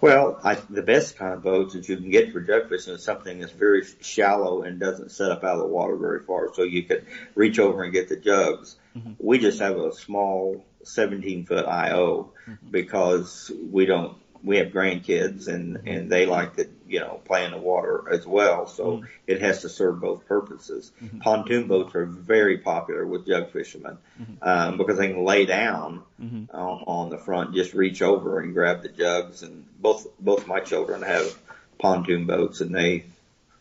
Well, 0.00 0.38
I, 0.44 0.56
the 0.68 0.82
best 0.82 1.16
kind 1.16 1.32
of 1.32 1.42
boats 1.42 1.72
that 1.74 1.88
you 1.88 1.96
can 1.96 2.10
get 2.10 2.32
for 2.32 2.40
jug 2.40 2.68
fishing 2.68 2.94
is 2.94 3.02
something 3.02 3.38
that's 3.38 3.52
very 3.52 3.84
shallow 4.02 4.62
and 4.62 4.78
doesn't 4.78 5.10
set 5.12 5.30
up 5.30 5.44
out 5.44 5.54
of 5.54 5.60
the 5.60 5.66
water 5.66 5.96
very 5.96 6.20
far, 6.20 6.52
so 6.52 6.62
you 6.62 6.82
can 6.82 7.06
reach 7.34 7.58
over 7.58 7.82
and 7.82 7.92
get 7.92 8.08
the 8.08 8.16
jugs. 8.16 8.76
We 9.18 9.38
just 9.38 9.60
have 9.60 9.78
a 9.78 9.92
small 9.94 10.64
17 10.82 11.46
foot 11.46 11.64
IO 11.66 12.32
because 12.70 13.50
we 13.70 13.86
don't. 13.86 14.16
We 14.44 14.58
have 14.58 14.68
grandkids 14.68 15.48
and 15.48 15.88
and 15.88 16.10
they 16.10 16.26
like 16.26 16.56
to 16.56 16.68
you 16.86 17.00
know 17.00 17.20
play 17.24 17.44
in 17.44 17.52
the 17.52 17.58
water 17.58 18.04
as 18.12 18.26
well, 18.26 18.66
so 18.66 18.98
mm-hmm. 18.98 19.04
it 19.26 19.40
has 19.40 19.62
to 19.62 19.68
serve 19.68 20.00
both 20.00 20.26
purposes. 20.26 20.92
Mm-hmm. 21.02 21.20
Pontoon 21.20 21.66
boats 21.66 21.94
are 21.94 22.04
very 22.04 22.58
popular 22.58 23.06
with 23.06 23.26
jug 23.26 23.50
fishermen 23.50 23.98
mm-hmm. 24.20 24.34
um, 24.42 24.76
because 24.76 24.98
they 24.98 25.08
can 25.08 25.24
lay 25.24 25.46
down 25.46 26.02
on, 26.20 26.84
on 26.86 27.10
the 27.10 27.18
front, 27.18 27.54
just 27.54 27.74
reach 27.74 28.02
over 28.02 28.40
and 28.40 28.52
grab 28.52 28.82
the 28.82 28.90
jugs. 28.90 29.42
And 29.42 29.64
both 29.80 30.06
both 30.20 30.46
my 30.46 30.60
children 30.60 31.02
have 31.02 31.36
pontoon 31.78 32.26
boats, 32.26 32.60
and 32.60 32.74
they 32.74 33.06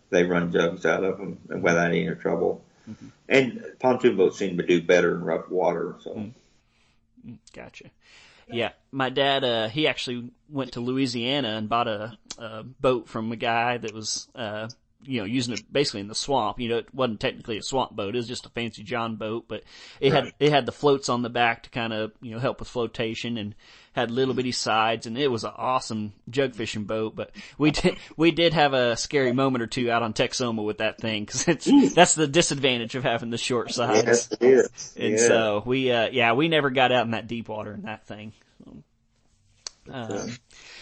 they 0.10 0.24
run 0.24 0.52
jugs 0.52 0.86
out 0.86 1.04
of 1.04 1.18
them 1.18 1.40
without 1.48 1.88
any 1.88 2.14
trouble. 2.16 2.62
And 3.30 3.66
pontoon 3.80 4.18
boats 4.18 4.38
seem 4.38 4.58
to 4.58 4.66
do 4.66 4.82
better 4.82 5.16
in 5.16 5.24
rough 5.24 5.50
water. 5.50 5.96
So 6.02 6.12
mm, 6.12 6.34
Gotcha. 7.54 7.86
Yeah, 8.52 8.72
my 8.92 9.10
dad, 9.10 9.44
uh, 9.44 9.68
he 9.70 9.88
actually 9.88 10.32
went 10.50 10.74
to 10.74 10.82
Louisiana 10.82 11.50
and 11.50 11.70
bought 11.70 11.88
a, 11.88 12.18
a 12.38 12.64
boat 12.64 13.08
from 13.08 13.32
a 13.32 13.36
guy 13.36 13.78
that 13.78 13.94
was, 13.94 14.28
uh, 14.36 14.70
you 15.06 15.20
know, 15.20 15.26
using 15.26 15.54
it 15.54 15.72
basically 15.72 16.02
in 16.02 16.08
the 16.08 16.16
swamp. 16.16 16.60
You 16.60 16.70
know, 16.70 16.78
it 16.78 16.94
wasn't 16.94 17.20
technically 17.20 17.58
a 17.58 17.64
swamp 17.64 17.92
boat. 17.96 18.16
It 18.16 18.18
was 18.18 18.28
just 18.28 18.46
a 18.46 18.50
fancy 18.50 18.84
John 18.84 19.16
boat, 19.16 19.46
but 19.48 19.64
it 20.00 20.12
had, 20.14 20.34
it 20.40 20.52
had 20.52 20.66
the 20.66 20.72
floats 20.72 21.10
on 21.10 21.22
the 21.22 21.30
back 21.30 21.64
to 21.64 21.70
kind 21.70 21.94
of, 21.94 22.12
you 22.22 22.32
know, 22.32 22.40
help 22.40 22.60
with 22.60 22.68
flotation 22.70 23.38
and 23.38 23.56
had 23.94 24.10
little 24.10 24.34
bitty 24.34 24.52
sides 24.52 25.06
and 25.06 25.18
it 25.18 25.28
was 25.28 25.44
an 25.44 25.52
awesome 25.56 26.14
jug 26.30 26.56
fishing 26.56 26.84
boat. 26.86 27.16
But 27.16 27.32
we 27.58 27.72
did, 27.72 27.98
we 28.18 28.32
did 28.32 28.54
have 28.54 28.74
a 28.74 28.98
scary 28.98 29.34
moment 29.34 29.62
or 29.62 29.68
two 29.68 29.92
out 29.92 30.02
on 30.04 30.14
Texoma 30.14 30.64
with 30.64 30.80
that 30.80 30.98
thing 31.00 31.26
because 31.26 31.48
it's, 31.48 31.94
that's 31.94 32.16
the 32.16 32.28
disadvantage 32.28 32.96
of 32.96 33.04
having 33.04 33.30
the 33.30 33.38
short 33.38 33.72
sides. 33.72 34.06
yes, 34.06 34.32
it 34.32 34.42
is. 34.44 34.94
And 34.98 35.14
Yeah. 35.14 35.28
so 35.28 35.64
we, 35.66 35.92
uh, 35.92 36.10
yeah, 36.12 36.34
we 36.34 36.48
never 36.48 36.70
got 36.70 36.92
out 36.92 37.06
in 37.06 37.12
that 37.12 37.28
deep 37.28 37.50
water 37.50 37.74
in 37.74 37.84
that 37.84 38.08
thing. 38.08 38.34
Um, 39.90 40.38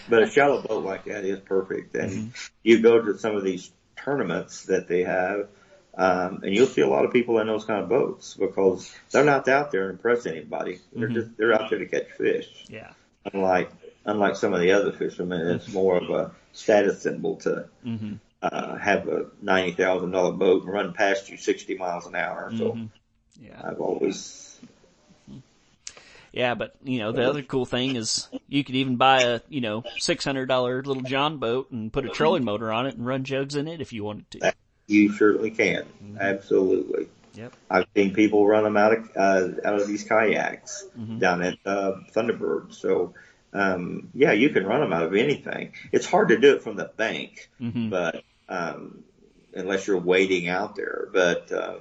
But 0.07 0.23
a 0.23 0.29
shallow 0.29 0.61
boat 0.61 0.83
like 0.83 1.05
that 1.05 1.25
is 1.25 1.39
perfect. 1.39 1.95
And 1.95 2.11
Mm-hmm. 2.11 2.27
you 2.63 2.81
go 2.81 3.01
to 3.01 3.17
some 3.17 3.35
of 3.35 3.43
these 3.43 3.71
tournaments 4.03 4.63
that 4.65 4.87
they 4.87 5.03
have, 5.03 5.47
um, 5.97 6.41
and 6.43 6.55
you'll 6.55 6.67
see 6.67 6.81
a 6.81 6.87
lot 6.87 7.05
of 7.05 7.11
people 7.11 7.39
in 7.39 7.47
those 7.47 7.65
kind 7.65 7.81
of 7.83 7.89
boats 7.89 8.35
because 8.35 8.93
they're 9.11 9.23
not 9.25 9.47
out 9.47 9.71
there 9.71 9.83
to 9.87 9.89
impress 9.89 10.25
anybody. 10.25 10.79
They're 10.93 11.07
Mm-hmm. 11.07 11.15
just 11.15 11.37
they're 11.37 11.53
out 11.53 11.69
there 11.69 11.79
to 11.79 11.85
catch 11.85 12.11
fish. 12.11 12.49
yeah. 12.69 12.91
Unlike 13.33 13.71
unlike 14.05 14.35
some 14.35 14.53
of 14.53 14.61
the 14.61 14.71
other 14.71 14.91
fishermen, 14.91 15.47
it's 15.47 15.71
more 15.71 15.97
of 15.97 16.09
a 16.09 16.31
status 16.53 17.01
symbol 17.01 17.35
to 17.37 17.67
Mm-hmm. 17.85 18.13
uh, 18.41 18.77
have 18.77 19.07
a 19.07 19.25
ninety 19.41 19.73
thousand 19.73 20.11
dollar 20.11 20.31
boat 20.31 20.63
and 20.63 20.71
run 20.71 20.93
past 20.93 21.29
you 21.29 21.37
sixty 21.37 21.77
miles 21.77 22.05
an 22.07 22.15
hour. 22.15 22.51
So 22.57 22.71
Mm-hmm. 22.71 22.85
Yeah. 23.45 23.59
I've 23.63 23.79
always 23.81 24.59
Yeah, 26.31 26.55
but 26.55 26.75
you 26.83 26.99
know, 26.99 27.11
the 27.11 27.27
other 27.29 27.41
cool 27.43 27.65
thing 27.65 27.95
is 27.97 28.27
you 28.47 28.63
could 28.63 28.75
even 28.75 28.95
buy 28.95 29.21
a, 29.23 29.41
you 29.49 29.59
know, 29.61 29.81
$600 29.99 30.47
little 30.85 31.03
John 31.03 31.37
boat 31.37 31.71
and 31.71 31.91
put 31.91 32.05
a 32.05 32.09
trolling 32.09 32.45
motor 32.45 32.71
on 32.71 32.87
it 32.87 32.95
and 32.95 33.05
run 33.05 33.23
jugs 33.25 33.55
in 33.55 33.67
it 33.67 33.81
if 33.81 33.91
you 33.91 34.03
wanted 34.05 34.31
to. 34.31 34.53
you 34.87 35.11
certainly 35.13 35.51
can. 35.51 35.85
Absolutely. 36.19 37.07
Yep. 37.33 37.53
I've 37.69 37.85
seen 37.95 38.13
people 38.13 38.45
run 38.47 38.63
them 38.63 38.75
out 38.77 38.93
of 38.93 39.09
uh, 39.15 39.47
out 39.65 39.81
of 39.81 39.87
these 39.87 40.03
kayaks 40.03 40.85
Mm-hmm. 40.97 41.19
down 41.19 41.41
at 41.41 41.57
uh, 41.65 41.93
Thunderbird. 42.13 42.73
So 42.73 43.13
um, 43.53 44.09
yeah, 44.13 44.31
you 44.31 44.49
can 44.49 44.65
run 44.65 44.81
them 44.81 44.93
out 44.93 45.03
of 45.03 45.15
anything. 45.15 45.73
It's 45.91 46.05
hard 46.05 46.29
to 46.29 46.37
do 46.39 46.55
it 46.55 46.63
from 46.63 46.75
the 46.77 46.85
bank, 46.95 47.49
Mm-hmm. 47.61 47.89
but 47.89 48.23
um, 48.49 49.03
unless 49.53 49.87
you're 49.87 49.97
wading 49.97 50.47
out 50.49 50.75
there. 50.75 51.07
But 51.11 51.51
uh, 51.51 51.75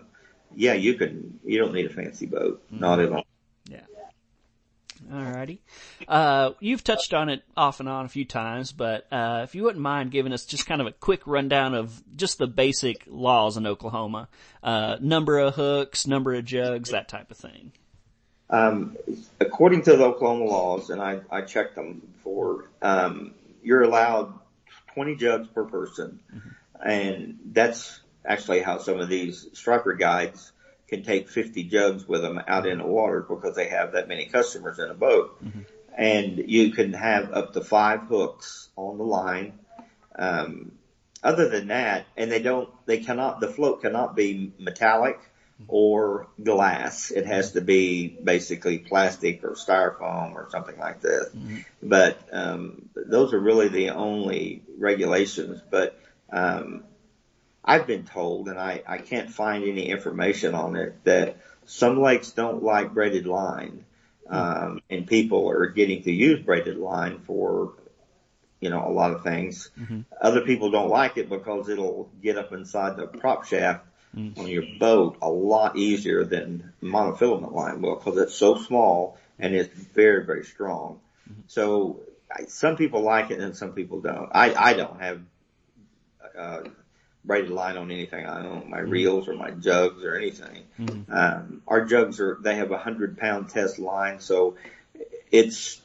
yeah, 0.55 0.75
you 0.75 0.95
can. 0.95 1.39
You 1.45 1.59
don't 1.59 1.73
need 1.75 1.87
a 1.87 1.91
fancy 1.95 2.27
boat, 2.27 2.63
Mm-hmm. 2.67 2.81
not 2.81 3.01
at 3.01 3.13
all. 3.13 3.25
Alrighty. 5.11 5.59
Uh, 6.07 6.53
you've 6.61 6.85
touched 6.85 7.13
on 7.13 7.29
it 7.29 7.43
off 7.57 7.81
and 7.81 7.89
on 7.89 8.05
a 8.05 8.09
few 8.09 8.25
times, 8.25 8.71
but, 8.73 9.07
uh, 9.13 9.41
if 9.43 9.55
you 9.55 9.65
wouldn't 9.65 9.83
mind 9.83 10.13
giving 10.13 10.33
us 10.33 10.45
just 10.45 10.67
kind 10.67 10.81
of 10.81 10.87
a 10.87 10.93
quick 10.93 11.23
rundown 11.27 11.75
of 11.75 12.03
just 12.17 12.39
the 12.39 12.47
basic 12.47 13.05
laws 13.09 13.57
in 13.57 13.67
Oklahoma, 13.67 14.29
uh, 14.63 14.97
number 15.01 15.39
of 15.39 15.57
hooks, 15.57 16.07
number 16.07 16.35
of 16.35 16.45
jugs, 16.45 16.91
that 16.91 17.09
type 17.09 17.31
of 17.31 17.37
thing. 17.37 17.73
Um, 18.49 18.97
according 19.41 19.83
to 19.83 19.97
the 19.97 20.05
Oklahoma 20.05 20.45
laws, 20.45 20.91
and 20.91 21.01
I, 21.01 21.21
I 21.31 21.43
checked 21.43 21.75
them 21.77 22.03
before, 22.15 22.69
um, 22.83 23.35
you're 23.63 23.83
allowed 23.83 24.33
20 24.95 25.17
jugs 25.17 25.49
per 25.49 25.65
person. 25.65 26.21
And 26.85 27.39
that's 27.53 28.01
actually 28.25 28.61
how 28.61 28.79
some 28.79 29.01
of 29.01 29.09
these 29.09 29.47
striper 29.53 29.95
guides 29.95 30.53
can 30.91 31.03
take 31.05 31.29
50 31.31 31.65
jugs 31.65 32.07
with 32.07 32.21
them 32.21 32.43
out 32.47 32.67
in 32.67 32.79
the 32.79 32.87
water 32.87 33.21
because 33.27 33.55
they 33.55 33.69
have 33.69 33.93
that 33.93 34.09
many 34.09 34.27
customers 34.27 34.79
in 34.79 34.91
a 34.91 34.95
boat. 34.95 35.41
And 35.97 36.39
you 36.51 36.73
can 36.73 36.93
have 36.93 37.33
up 37.33 37.55
to 37.55 37.63
five 37.63 38.03
hooks 38.03 38.69
on 38.77 38.99
the 38.99 39.05
line. 39.05 39.59
Um, 40.19 40.73
other 41.23 41.49
than 41.49 41.69
that, 41.69 42.07
and 42.17 42.31
they 42.31 42.43
don't, 42.43 42.69
they 42.87 42.99
cannot, 42.99 43.41
the 43.41 43.49
float 43.49 43.83
cannot 43.83 44.17
be 44.17 44.53
metallic 44.59 45.21
or 45.69 46.29
glass. 46.43 47.11
It 47.11 47.27
has 47.27 47.53
to 47.53 47.61
be 47.61 48.09
basically 48.09 48.79
plastic 48.79 49.45
or 49.45 49.51
styrofoam 49.51 50.33
or 50.35 50.49
something 50.51 50.79
like 50.79 51.01
this. 51.03 51.29
But 51.83 52.19
um, 52.33 52.89
those 52.97 53.35
are 53.35 53.41
really 53.41 53.69
the 53.69 53.91
only 53.91 54.63
regulations. 54.79 55.61
But 55.71 56.01
um, 56.33 56.85
I've 57.65 57.87
been 57.87 58.05
told, 58.05 58.49
and 58.49 58.59
I, 58.59 58.83
I 58.87 58.99
can't 58.99 59.31
find 59.31 59.65
any 59.65 59.89
information 59.91 60.55
on 60.55 60.77
it, 60.77 61.05
that 61.05 61.37
some 61.67 62.01
lakes 62.01 62.31
don't 62.31 62.63
like 62.63 62.95
braided 62.95 63.27
line. 63.27 63.85
Um, 64.29 64.81
and 64.89 65.07
people 65.07 65.51
are 65.51 65.67
getting 65.67 66.03
to 66.05 66.13
use 66.13 66.41
braided 66.41 66.79
line 66.79 67.19
for, 67.27 67.73
you 68.61 68.71
know, 68.71 68.87
a 68.87 68.93
lot 68.93 69.11
of 69.13 69.25
things. 69.25 69.71
Other 70.21 70.43
people 70.43 70.71
don't 70.71 70.89
like 70.89 71.17
it 71.17 71.29
because 71.29 71.69
it'll 71.69 72.09
get 72.23 72.39
up 72.39 72.53
inside 72.53 72.97
the 72.97 73.07
prop 73.07 73.45
shaft 73.45 73.85
on 74.39 74.47
your 74.47 74.65
boat 74.79 75.17
a 75.23 75.29
lot 75.31 75.77
easier 75.77 76.25
than 76.25 76.73
monofilament 76.83 77.53
line 77.53 77.83
will 77.83 77.97
because 77.97 78.19
it's 78.19 78.35
so 78.35 78.57
small 78.57 79.19
and 79.39 79.55
it's 79.55 79.69
very, 79.69 80.25
very 80.25 80.45
strong. 80.45 81.01
So 81.49 82.01
I, 82.31 82.45
some 82.45 82.77
people 82.77 83.03
like 83.03 83.31
it 83.31 83.41
and 83.41 83.57
some 83.57 83.73
people 83.73 84.01
don't. 84.01 84.31
I, 84.33 84.55
I 84.55 84.73
don't 84.75 85.01
have, 85.01 85.21
uh, 86.39 86.61
braided 87.25 87.51
line 87.51 87.77
on 87.77 87.91
anything 87.91 88.27
I 88.27 88.47
own, 88.47 88.71
my 88.71 88.81
reels 88.81 89.29
or 89.29 89.35
my 89.35 89.51
jugs 89.51 90.03
or 90.03 90.15
anything. 90.17 90.65
Um, 91.11 91.63
our 91.69 91.85
jugs 91.85 92.19
are, 92.21 92.39
they 92.41 92.57
have 92.57 92.71
a 92.71 92.79
hundred 92.79 93.19
pound 93.19 93.51
test 93.51 93.79
line. 93.79 94.21
So 94.21 94.57
it's, 95.31 95.81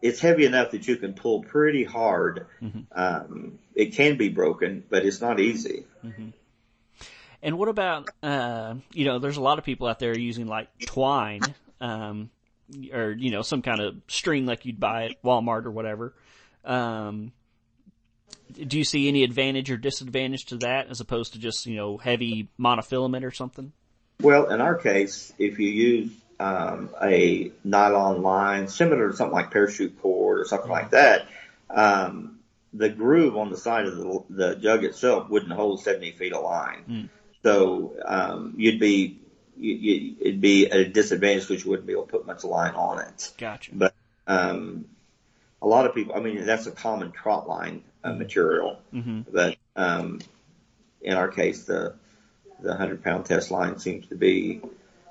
it's 0.00 0.20
heavy 0.20 0.46
enough 0.46 0.70
that 0.70 0.86
you 0.86 0.96
can 0.96 1.12
pull 1.14 1.42
pretty 1.42 1.84
hard. 1.84 2.46
Um, 2.92 3.58
it 3.74 3.94
can 3.94 4.16
be 4.16 4.28
broken, 4.28 4.84
but 4.88 5.04
it's 5.04 5.20
not 5.20 5.40
easy. 5.40 5.84
And 7.42 7.58
what 7.58 7.68
about, 7.68 8.08
uh, 8.22 8.74
you 8.92 9.04
know, 9.06 9.18
there's 9.18 9.38
a 9.38 9.42
lot 9.42 9.58
of 9.58 9.64
people 9.64 9.86
out 9.86 9.98
there 9.98 10.16
using 10.16 10.46
like 10.46 10.68
twine, 10.86 11.40
um, 11.80 12.30
or, 12.92 13.10
you 13.10 13.30
know, 13.30 13.42
some 13.42 13.62
kind 13.62 13.80
of 13.80 13.96
string 14.08 14.46
like 14.46 14.64
you'd 14.66 14.78
buy 14.78 15.06
at 15.06 15.22
Walmart 15.22 15.64
or 15.64 15.70
whatever. 15.70 16.14
Um, 16.64 17.32
do 18.52 18.78
you 18.78 18.84
see 18.84 19.08
any 19.08 19.24
advantage 19.24 19.70
or 19.70 19.76
disadvantage 19.76 20.46
to 20.46 20.56
that 20.58 20.88
as 20.88 21.00
opposed 21.00 21.34
to 21.34 21.38
just, 21.38 21.66
you 21.66 21.76
know, 21.76 21.96
heavy 21.96 22.48
monofilament 22.58 23.24
or 23.24 23.30
something? 23.30 23.72
Well, 24.20 24.50
in 24.50 24.60
our 24.60 24.74
case, 24.74 25.32
if 25.38 25.58
you 25.58 25.68
use 25.68 26.10
um, 26.38 26.90
a 27.02 27.52
nylon 27.64 28.22
line 28.22 28.68
similar 28.68 29.10
to 29.10 29.16
something 29.16 29.34
like 29.34 29.50
parachute 29.50 30.00
cord 30.00 30.40
or 30.40 30.44
something 30.44 30.70
like 30.70 30.90
that, 30.90 31.26
um, 31.70 32.40
the 32.72 32.88
groove 32.88 33.36
on 33.36 33.50
the 33.50 33.56
side 33.56 33.86
of 33.86 33.96
the, 33.96 34.24
the 34.30 34.54
jug 34.56 34.84
itself 34.84 35.28
wouldn't 35.28 35.52
hold 35.52 35.82
70 35.82 36.12
feet 36.12 36.32
of 36.32 36.44
line. 36.44 36.84
Mm. 36.88 37.08
So, 37.42 37.94
um, 38.04 38.54
you'd 38.58 38.78
be, 38.78 39.18
you, 39.56 39.74
you, 39.74 40.16
it'd 40.20 40.40
be 40.40 40.70
at 40.70 40.78
a 40.78 40.88
disadvantage 40.88 41.48
because 41.48 41.64
you 41.64 41.70
wouldn't 41.70 41.86
be 41.86 41.94
able 41.94 42.04
to 42.04 42.10
put 42.10 42.26
much 42.26 42.44
line 42.44 42.74
on 42.74 43.00
it. 43.00 43.32
Gotcha. 43.38 43.70
But, 43.74 43.94
um, 44.26 44.84
a 45.62 45.66
lot 45.66 45.86
of 45.86 45.94
people, 45.94 46.14
I 46.14 46.20
mean, 46.20 46.44
that's 46.44 46.66
a 46.66 46.70
common 46.72 47.12
trot 47.12 47.48
line 47.48 47.82
uh, 48.02 48.12
material, 48.12 48.80
Mm-hmm. 48.94 49.22
but, 49.32 49.56
um, 49.76 50.20
in 51.02 51.14
our 51.14 51.28
case, 51.28 51.64
the, 51.64 51.94
the 52.60 52.74
hundred 52.74 53.02
pound 53.02 53.24
test 53.26 53.50
line 53.50 53.78
seems 53.78 54.06
to 54.08 54.14
be, 54.14 54.60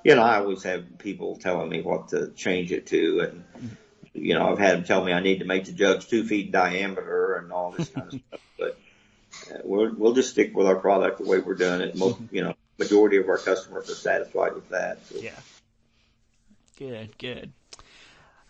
you 0.04 0.14
know, 0.14 0.22
I 0.22 0.38
always 0.38 0.62
have 0.62 0.98
people 0.98 1.36
telling 1.36 1.68
me 1.68 1.82
what 1.82 2.08
to 2.08 2.30
change 2.30 2.72
it 2.72 2.86
to 2.88 3.20
and, 3.20 3.76
you 4.12 4.34
know, 4.34 4.50
I've 4.50 4.58
had 4.58 4.76
them 4.76 4.84
tell 4.84 5.04
me 5.04 5.12
I 5.12 5.20
need 5.20 5.38
to 5.40 5.44
make 5.44 5.64
the 5.66 5.72
jugs 5.72 6.04
two 6.04 6.24
feet 6.24 6.46
in 6.46 6.52
diameter 6.52 7.36
and 7.36 7.52
all 7.52 7.70
this 7.70 7.88
kind 7.88 8.12
of 8.12 8.20
stuff, 8.28 8.40
but 8.58 8.78
uh, 9.52 9.58
we'll, 9.64 9.94
we'll 9.94 10.14
just 10.14 10.30
stick 10.30 10.54
with 10.56 10.66
our 10.66 10.76
product 10.76 11.18
the 11.18 11.24
way 11.24 11.38
we're 11.38 11.54
doing 11.54 11.80
it. 11.80 11.96
Most, 11.96 12.18
you 12.30 12.42
know, 12.42 12.54
majority 12.78 13.18
of 13.18 13.28
our 13.28 13.38
customers 13.38 13.90
are 13.90 13.94
satisfied 13.94 14.54
with 14.54 14.68
that. 14.70 15.04
So. 15.06 15.18
Yeah. 15.20 15.38
Good, 16.78 17.16
good. 17.18 17.52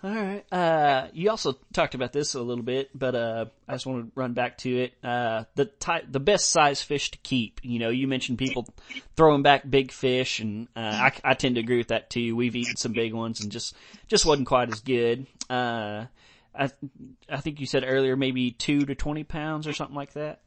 All 0.02 0.10
right. 0.10 0.44
Uh, 0.50 1.08
you 1.12 1.28
also 1.28 1.58
talked 1.74 1.94
about 1.94 2.12
this 2.12 2.34
a 2.34 2.40
little 2.40 2.64
bit, 2.64 2.90
but 2.98 3.14
uh, 3.14 3.46
I 3.68 3.72
just 3.72 3.84
want 3.84 4.06
to 4.06 4.12
run 4.14 4.32
back 4.32 4.56
to 4.58 4.84
it. 4.84 4.94
Uh, 5.04 5.44
the 5.56 5.66
type, 5.66 6.06
the 6.08 6.20
best 6.20 6.48
size 6.48 6.80
fish 6.80 7.10
to 7.10 7.18
keep. 7.18 7.60
You 7.62 7.78
know, 7.80 7.90
you 7.90 8.08
mentioned 8.08 8.38
people 8.38 8.66
throwing 9.14 9.42
back 9.42 9.68
big 9.68 9.92
fish, 9.92 10.40
and 10.40 10.68
uh, 10.74 10.80
I, 10.80 11.12
I 11.22 11.34
tend 11.34 11.56
to 11.56 11.60
agree 11.60 11.76
with 11.76 11.88
that 11.88 12.08
too. 12.08 12.34
We've 12.34 12.56
eaten 12.56 12.76
some 12.76 12.92
big 12.92 13.12
ones, 13.12 13.42
and 13.42 13.52
just 13.52 13.76
just 14.08 14.24
wasn't 14.24 14.48
quite 14.48 14.72
as 14.72 14.80
good. 14.80 15.26
Uh, 15.50 16.06
I 16.58 16.70
I 17.28 17.40
think 17.40 17.60
you 17.60 17.66
said 17.66 17.84
earlier 17.86 18.16
maybe 18.16 18.52
two 18.52 18.86
to 18.86 18.94
twenty 18.94 19.24
pounds 19.24 19.66
or 19.66 19.74
something 19.74 19.96
like 19.96 20.14
that. 20.14 20.40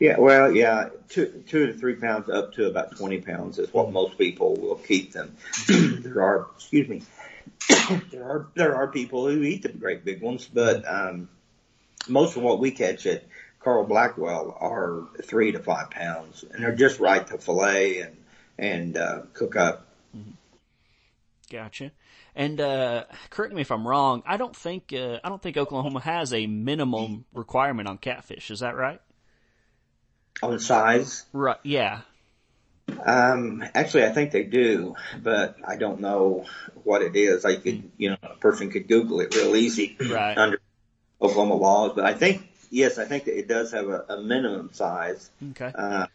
Yeah, 0.00 0.18
well, 0.18 0.50
yeah, 0.50 0.88
two, 1.08 1.44
two 1.46 1.66
to 1.66 1.72
three 1.72 1.94
pounds 1.94 2.28
up 2.28 2.54
to 2.54 2.66
about 2.66 2.96
20 2.96 3.20
pounds 3.20 3.58
is 3.58 3.72
what 3.72 3.92
most 3.92 4.16
people 4.16 4.54
will 4.56 4.76
keep 4.76 5.12
them. 5.12 5.36
there 5.68 6.22
are, 6.22 6.46
excuse 6.56 6.88
me, 6.88 7.02
there 8.10 8.24
are, 8.24 8.48
there 8.54 8.76
are 8.76 8.88
people 8.88 9.28
who 9.28 9.42
eat 9.42 9.62
the 9.62 9.68
great 9.68 10.04
big 10.04 10.22
ones, 10.22 10.48
but, 10.52 10.84
um, 10.86 11.28
most 12.08 12.36
of 12.36 12.42
what 12.42 12.58
we 12.60 12.70
catch 12.70 13.06
at 13.06 13.24
Carl 13.60 13.84
Blackwell 13.84 14.56
are 14.58 15.08
three 15.22 15.52
to 15.52 15.58
five 15.58 15.90
pounds 15.90 16.44
and 16.50 16.62
they're 16.62 16.74
just 16.74 17.00
right 17.00 17.26
to 17.26 17.38
fillet 17.38 18.00
and, 18.00 18.16
and, 18.58 18.96
uh, 18.96 19.22
cook 19.34 19.56
up. 19.56 19.88
Gotcha. 21.50 21.92
And 22.34 22.60
uh, 22.60 23.04
correct 23.30 23.54
me 23.54 23.62
if 23.62 23.70
I'm 23.70 23.86
wrong. 23.86 24.22
I 24.26 24.36
don't 24.36 24.54
think 24.54 24.92
uh, 24.92 25.18
I 25.24 25.28
don't 25.28 25.42
think 25.42 25.56
Oklahoma 25.56 26.00
has 26.00 26.32
a 26.32 26.46
minimum 26.46 27.24
requirement 27.32 27.88
on 27.88 27.98
catfish. 27.98 28.50
Is 28.50 28.60
that 28.60 28.76
right? 28.76 29.00
On 30.42 30.58
size, 30.60 31.24
Right. 31.32 31.56
Yeah. 31.64 32.02
Um, 33.04 33.64
actually, 33.74 34.04
I 34.04 34.10
think 34.10 34.32
they 34.32 34.44
do, 34.44 34.94
but 35.22 35.56
I 35.66 35.76
don't 35.76 36.00
know 36.00 36.46
what 36.84 37.02
it 37.02 37.16
is. 37.16 37.44
I 37.44 37.56
could, 37.56 37.90
you 37.96 38.10
know, 38.10 38.16
a 38.22 38.36
person 38.36 38.70
could 38.70 38.88
Google 38.88 39.20
it 39.20 39.34
real 39.34 39.54
easy 39.56 39.96
Right. 40.00 40.36
under 40.36 40.60
Oklahoma 41.20 41.54
laws. 41.54 41.92
But 41.94 42.04
I 42.04 42.14
think, 42.14 42.48
yes, 42.70 42.98
I 42.98 43.04
think 43.04 43.24
that 43.24 43.38
it 43.38 43.48
does 43.48 43.72
have 43.72 43.88
a, 43.88 44.04
a 44.08 44.20
minimum 44.22 44.70
size, 44.72 45.30
Okay. 45.50 45.72
uh, 45.74 46.06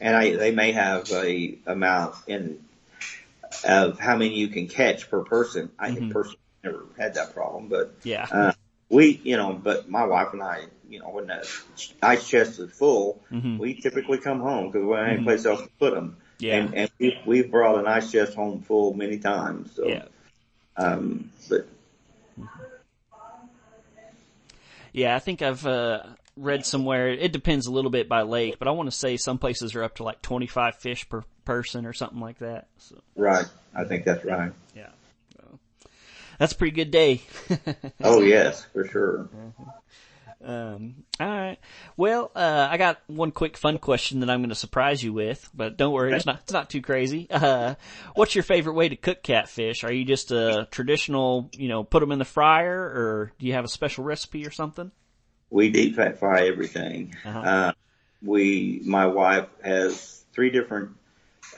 and 0.00 0.16
I 0.16 0.36
they 0.36 0.50
may 0.52 0.72
have 0.72 1.10
a 1.12 1.58
amount 1.66 2.16
in 2.26 2.64
of 3.64 3.98
how 3.98 4.16
many 4.16 4.34
you 4.34 4.48
can 4.48 4.68
catch 4.68 5.10
per 5.10 5.22
person. 5.22 5.70
I 5.78 5.90
Mhm. 5.90 6.10
personally 6.10 6.38
never 6.62 6.84
had 6.98 7.14
that 7.14 7.34
problem, 7.34 7.68
but 7.68 7.94
Yeah. 8.02 8.26
uh, 8.30 8.52
we, 8.88 9.20
you 9.24 9.36
know, 9.36 9.52
but 9.54 9.88
my 9.88 10.04
wife 10.04 10.32
and 10.32 10.42
I, 10.42 10.64
you 10.88 11.00
know, 11.00 11.08
when 11.08 11.26
the 11.26 11.48
ice 12.02 12.28
chest 12.28 12.58
is 12.60 12.70
full, 12.72 13.20
Mhm. 13.32 13.58
we 13.58 13.74
typically 13.74 14.18
come 14.18 14.40
home 14.40 14.66
because 14.70 14.84
we 14.86 14.94
don't 14.94 15.04
have 15.06 15.16
any 15.16 15.24
place 15.24 15.44
else 15.44 15.62
to 15.62 15.68
put 15.78 15.94
them. 15.94 16.16
Yeah. 16.38 16.56
And, 16.56 16.74
and 16.74 16.90
we, 16.98 17.18
we've 17.26 17.50
brought 17.50 17.78
an 17.78 17.86
ice 17.86 18.12
chest 18.12 18.34
home 18.34 18.62
full 18.62 18.94
many 18.94 19.18
times. 19.18 19.72
So, 19.74 19.88
Yeah. 19.88 20.04
um, 20.76 21.30
but 21.48 21.66
Yeah. 24.92 25.14
I 25.14 25.18
think 25.18 25.42
I've 25.42 25.66
uh, 25.66 26.02
read 26.36 26.64
somewhere. 26.64 27.08
It 27.08 27.32
depends 27.32 27.66
a 27.66 27.72
little 27.72 27.90
bit 27.90 28.08
by 28.08 28.22
lake, 28.22 28.58
but 28.58 28.68
I 28.68 28.70
want 28.72 28.90
to 28.90 28.96
say 28.96 29.16
some 29.16 29.38
places 29.38 29.74
are 29.74 29.82
up 29.82 29.96
to 29.96 30.04
like 30.04 30.22
25 30.22 30.76
fish 30.76 31.08
per 31.08 31.22
person 31.44 31.86
or 31.86 31.92
something 31.92 32.20
like 32.20 32.38
that. 32.38 32.68
So 32.78 33.00
right, 33.14 33.46
I 33.74 33.84
think 33.84 34.04
that's 34.04 34.24
right. 34.24 34.52
yeah. 34.74 34.88
So, 35.36 35.58
that's 36.38 36.52
a 36.52 36.56
pretty 36.56 36.74
good 36.74 36.90
day. 36.90 37.22
Oh 38.02 38.20
yes, 38.20 38.64
for 38.72 38.86
sure. 38.86 39.28
Um, 40.44 41.04
all 41.18 41.28
right. 41.28 41.58
Well, 41.96 42.30
uh, 42.34 42.68
I 42.70 42.76
got 42.76 43.00
one 43.06 43.30
quick 43.30 43.56
fun 43.56 43.78
question 43.78 44.20
that 44.20 44.30
I'm 44.30 44.40
going 44.40 44.50
to 44.50 44.54
surprise 44.54 45.02
you 45.02 45.12
with, 45.12 45.48
but 45.54 45.76
don't 45.76 45.92
worry, 45.92 46.12
it's 46.14 46.26
not 46.26 46.40
it's 46.42 46.52
not 46.52 46.70
too 46.70 46.82
crazy. 46.82 47.28
Uh, 47.46 47.74
what's 48.14 48.34
your 48.34 48.42
favorite 48.42 48.72
way 48.72 48.88
to 48.88 48.96
cook 48.96 49.22
catfish? 49.22 49.84
Are 49.84 49.92
you 49.92 50.04
just 50.04 50.32
a 50.32 50.66
traditional, 50.70 51.50
you 51.52 51.68
know, 51.68 51.84
put 51.84 52.00
them 52.00 52.10
in 52.10 52.18
the 52.18 52.24
fryer, 52.24 52.80
or 52.80 53.32
do 53.38 53.46
you 53.46 53.52
have 53.52 53.64
a 53.64 53.68
special 53.68 54.04
recipe 54.04 54.46
or 54.46 54.50
something? 54.50 54.90
We 55.50 55.68
deep 55.68 55.96
fat 55.96 56.18
fry 56.18 56.48
everything. 56.48 57.14
Uh-huh. 57.24 57.38
Uh, 57.38 57.72
we, 58.22 58.80
my 58.84 59.06
wife 59.06 59.48
has 59.62 60.24
three 60.32 60.50
different 60.50 60.92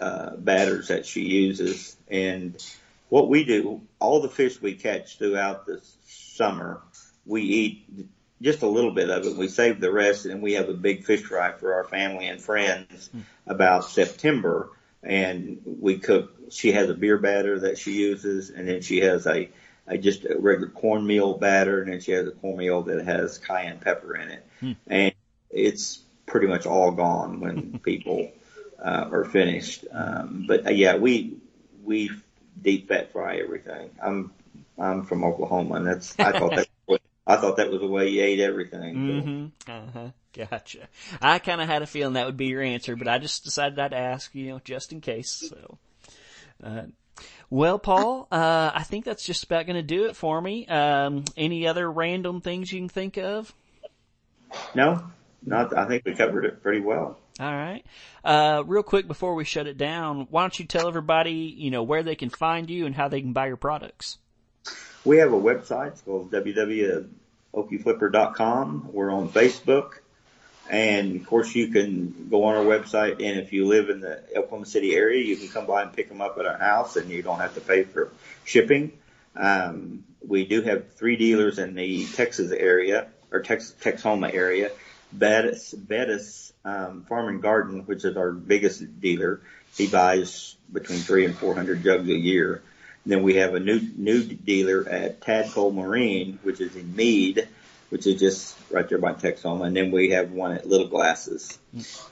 uh, 0.00 0.36
batters 0.36 0.88
that 0.88 1.06
she 1.06 1.22
uses, 1.22 1.96
and 2.08 2.62
what 3.08 3.28
we 3.28 3.44
do, 3.44 3.80
all 3.98 4.20
the 4.20 4.28
fish 4.28 4.60
we 4.60 4.74
catch 4.74 5.16
throughout 5.16 5.64
the 5.64 5.80
summer, 6.06 6.82
we 7.24 7.42
eat 7.42 8.08
just 8.40 8.62
a 8.62 8.68
little 8.68 8.92
bit 8.92 9.10
of 9.10 9.26
it. 9.26 9.36
We 9.36 9.48
save 9.48 9.80
the 9.80 9.92
rest, 9.92 10.26
and 10.26 10.42
we 10.42 10.54
have 10.54 10.68
a 10.68 10.74
big 10.74 11.04
fish 11.04 11.22
fry 11.22 11.52
for 11.52 11.74
our 11.74 11.84
family 11.84 12.26
and 12.26 12.40
friends 12.40 13.10
about 13.46 13.84
September. 13.84 14.70
And 15.02 15.60
we 15.64 15.98
cook. 15.98 16.32
She 16.50 16.72
has 16.72 16.90
a 16.90 16.94
beer 16.94 17.18
batter 17.18 17.60
that 17.60 17.78
she 17.78 17.92
uses, 17.92 18.50
and 18.50 18.66
then 18.66 18.80
she 18.80 19.00
has 19.00 19.26
a, 19.26 19.48
a 19.86 19.98
just 19.98 20.24
a 20.24 20.36
regular 20.38 20.68
cornmeal 20.68 21.34
batter, 21.34 21.82
and 21.82 21.92
then 21.92 22.00
she 22.00 22.12
has 22.12 22.26
a 22.26 22.32
cornmeal 22.32 22.82
that 22.82 23.04
has 23.04 23.38
cayenne 23.38 23.78
pepper 23.78 24.16
in 24.16 24.30
it, 24.30 24.46
and 24.86 25.12
it's 25.50 26.00
pretty 26.26 26.46
much 26.46 26.66
all 26.66 26.90
gone 26.90 27.40
when 27.40 27.78
people 27.84 28.30
uh, 28.82 29.08
are 29.10 29.24
finished. 29.24 29.84
Um, 29.90 30.44
but 30.46 30.66
uh, 30.66 30.70
yeah, 30.70 30.96
we 30.96 31.36
we 31.84 32.10
deep 32.60 32.88
fat 32.88 33.12
fry 33.12 33.36
everything. 33.36 33.90
I'm 34.02 34.32
I'm 34.78 35.04
from 35.04 35.24
Oklahoma, 35.24 35.76
and 35.76 35.86
that's 35.86 36.18
I 36.18 36.38
thought 36.38 36.56
that 36.56 36.67
I 37.28 37.36
thought 37.36 37.58
that 37.58 37.70
was 37.70 37.80
the 37.80 37.86
way 37.86 38.08
you 38.08 38.22
ate 38.22 38.40
everything. 38.40 38.94
so. 38.94 39.28
Mm-hmm. 39.28 39.70
Uh-huh. 39.70 40.08
Gotcha. 40.32 40.88
I 41.20 41.38
kind 41.38 41.60
of 41.60 41.68
had 41.68 41.82
a 41.82 41.86
feeling 41.86 42.14
that 42.14 42.24
would 42.24 42.38
be 42.38 42.46
your 42.46 42.62
answer, 42.62 42.96
but 42.96 43.06
I 43.06 43.18
just 43.18 43.44
decided 43.44 43.78
I'd 43.78 43.92
ask, 43.92 44.34
you 44.34 44.48
know, 44.48 44.60
just 44.64 44.92
in 44.92 45.02
case. 45.02 45.30
So, 45.48 45.78
uh, 46.64 46.82
well, 47.50 47.78
Paul, 47.78 48.28
uh, 48.32 48.70
I 48.74 48.82
think 48.82 49.04
that's 49.04 49.24
just 49.26 49.44
about 49.44 49.66
going 49.66 49.76
to 49.76 49.82
do 49.82 50.06
it 50.06 50.16
for 50.16 50.40
me. 50.40 50.66
Um, 50.66 51.24
any 51.36 51.66
other 51.66 51.90
random 51.90 52.40
things 52.40 52.72
you 52.72 52.80
can 52.80 52.88
think 52.88 53.18
of? 53.18 53.54
No, 54.74 55.02
not. 55.44 55.76
I 55.76 55.86
think 55.86 56.04
we 56.06 56.14
covered 56.14 56.46
it 56.46 56.62
pretty 56.62 56.80
well. 56.80 57.18
All 57.40 57.52
right. 57.52 57.84
Uh, 58.24 58.62
real 58.66 58.82
quick 58.82 59.06
before 59.06 59.34
we 59.34 59.44
shut 59.44 59.66
it 59.66 59.76
down, 59.76 60.28
why 60.30 60.42
don't 60.42 60.58
you 60.58 60.64
tell 60.64 60.88
everybody, 60.88 61.54
you 61.56 61.70
know, 61.70 61.82
where 61.82 62.02
they 62.02 62.16
can 62.16 62.30
find 62.30 62.70
you 62.70 62.86
and 62.86 62.94
how 62.94 63.08
they 63.08 63.20
can 63.20 63.32
buy 63.32 63.48
your 63.48 63.56
products? 63.56 64.18
We 65.04 65.18
have 65.18 65.32
a 65.32 65.40
website. 65.40 65.88
It's 65.88 66.00
called 66.02 66.30
www.okieflipper.com. 66.30 68.90
We're 68.92 69.12
on 69.12 69.28
Facebook. 69.28 69.98
And 70.70 71.20
of 71.20 71.26
course 71.26 71.54
you 71.54 71.68
can 71.68 72.28
go 72.30 72.44
on 72.44 72.56
our 72.56 72.64
website 72.64 73.26
and 73.26 73.40
if 73.40 73.54
you 73.54 73.66
live 73.66 73.88
in 73.88 74.00
the 74.00 74.22
Oklahoma 74.36 74.66
City 74.66 74.94
area, 74.94 75.24
you 75.24 75.34
can 75.36 75.48
come 75.48 75.64
by 75.66 75.80
and 75.82 75.94
pick 75.94 76.10
them 76.10 76.20
up 76.20 76.36
at 76.38 76.44
our 76.44 76.58
house 76.58 76.96
and 76.96 77.08
you 77.08 77.22
don't 77.22 77.40
have 77.40 77.54
to 77.54 77.62
pay 77.62 77.84
for 77.84 78.10
shipping. 78.44 78.92
Um, 79.34 80.04
we 80.26 80.44
do 80.44 80.60
have 80.62 80.92
three 80.92 81.16
dealers 81.16 81.58
in 81.58 81.74
the 81.74 82.04
Texas 82.06 82.52
area 82.52 83.08
or 83.30 83.40
Tex, 83.40 83.74
Texoma 83.80 84.34
area. 84.34 84.70
Bettis, 85.12 85.72
Bettis, 85.72 86.52
um, 86.64 87.04
Farm 87.08 87.28
and 87.28 87.42
Garden, 87.42 87.84
which 87.86 88.04
is 88.04 88.16
our 88.16 88.30
biggest 88.30 89.00
dealer. 89.00 89.40
He 89.76 89.86
buys 89.86 90.56
between 90.70 90.98
three 90.98 91.24
and 91.24 91.36
400 91.36 91.82
jugs 91.82 92.08
a 92.08 92.14
year. 92.14 92.62
Then 93.06 93.22
we 93.22 93.36
have 93.36 93.54
a 93.54 93.60
new 93.60 93.80
new 93.96 94.22
dealer 94.24 94.86
at 94.88 95.20
Tadpole 95.20 95.72
Marine, 95.72 96.38
which 96.42 96.60
is 96.60 96.76
in 96.76 96.94
Mead, 96.94 97.48
which 97.88 98.06
is 98.06 98.20
just 98.20 98.56
right 98.70 98.86
there 98.88 98.98
by 98.98 99.14
Texoma. 99.14 99.66
And 99.66 99.76
then 99.76 99.90
we 99.90 100.10
have 100.10 100.30
one 100.30 100.52
at 100.52 100.68
Little 100.68 100.88
Glasses. 100.88 101.58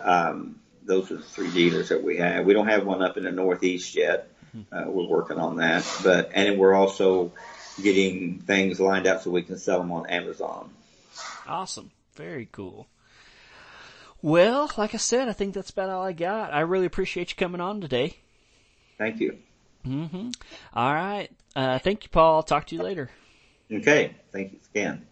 Um, 0.00 0.60
those 0.84 1.10
are 1.10 1.16
the 1.16 1.22
three 1.22 1.50
dealers 1.50 1.90
that 1.90 2.02
we 2.02 2.18
have. 2.18 2.46
We 2.46 2.54
don't 2.54 2.68
have 2.68 2.86
one 2.86 3.02
up 3.02 3.16
in 3.16 3.24
the 3.24 3.32
Northeast 3.32 3.94
yet. 3.94 4.30
Uh, 4.72 4.84
we're 4.86 5.06
working 5.06 5.38
on 5.38 5.56
that, 5.56 5.84
but 6.02 6.30
and 6.32 6.58
we're 6.58 6.74
also 6.74 7.32
getting 7.82 8.38
things 8.38 8.80
lined 8.80 9.06
up 9.06 9.22
so 9.22 9.30
we 9.30 9.42
can 9.42 9.58
sell 9.58 9.78
them 9.80 9.92
on 9.92 10.06
Amazon. 10.06 10.70
Awesome. 11.46 11.90
Very 12.14 12.48
cool. 12.50 12.86
Well, 14.22 14.70
like 14.78 14.94
I 14.94 14.96
said, 14.96 15.28
I 15.28 15.32
think 15.32 15.54
that's 15.54 15.70
about 15.70 15.90
all 15.90 16.02
I 16.02 16.12
got. 16.12 16.54
I 16.54 16.60
really 16.60 16.86
appreciate 16.86 17.30
you 17.30 17.36
coming 17.36 17.60
on 17.60 17.82
today. 17.82 18.16
Thank 18.96 19.20
you. 19.20 19.38
Mm-hmm. 19.86 20.30
All 20.74 20.94
right. 20.94 21.28
Uh, 21.54 21.78
thank 21.78 22.04
you, 22.04 22.10
Paul. 22.10 22.36
I'll 22.36 22.42
talk 22.42 22.66
to 22.66 22.74
you 22.74 22.82
later. 22.82 23.10
Okay. 23.72 24.14
Thank 24.32 24.52
you 24.52 24.58
again. 24.74 25.06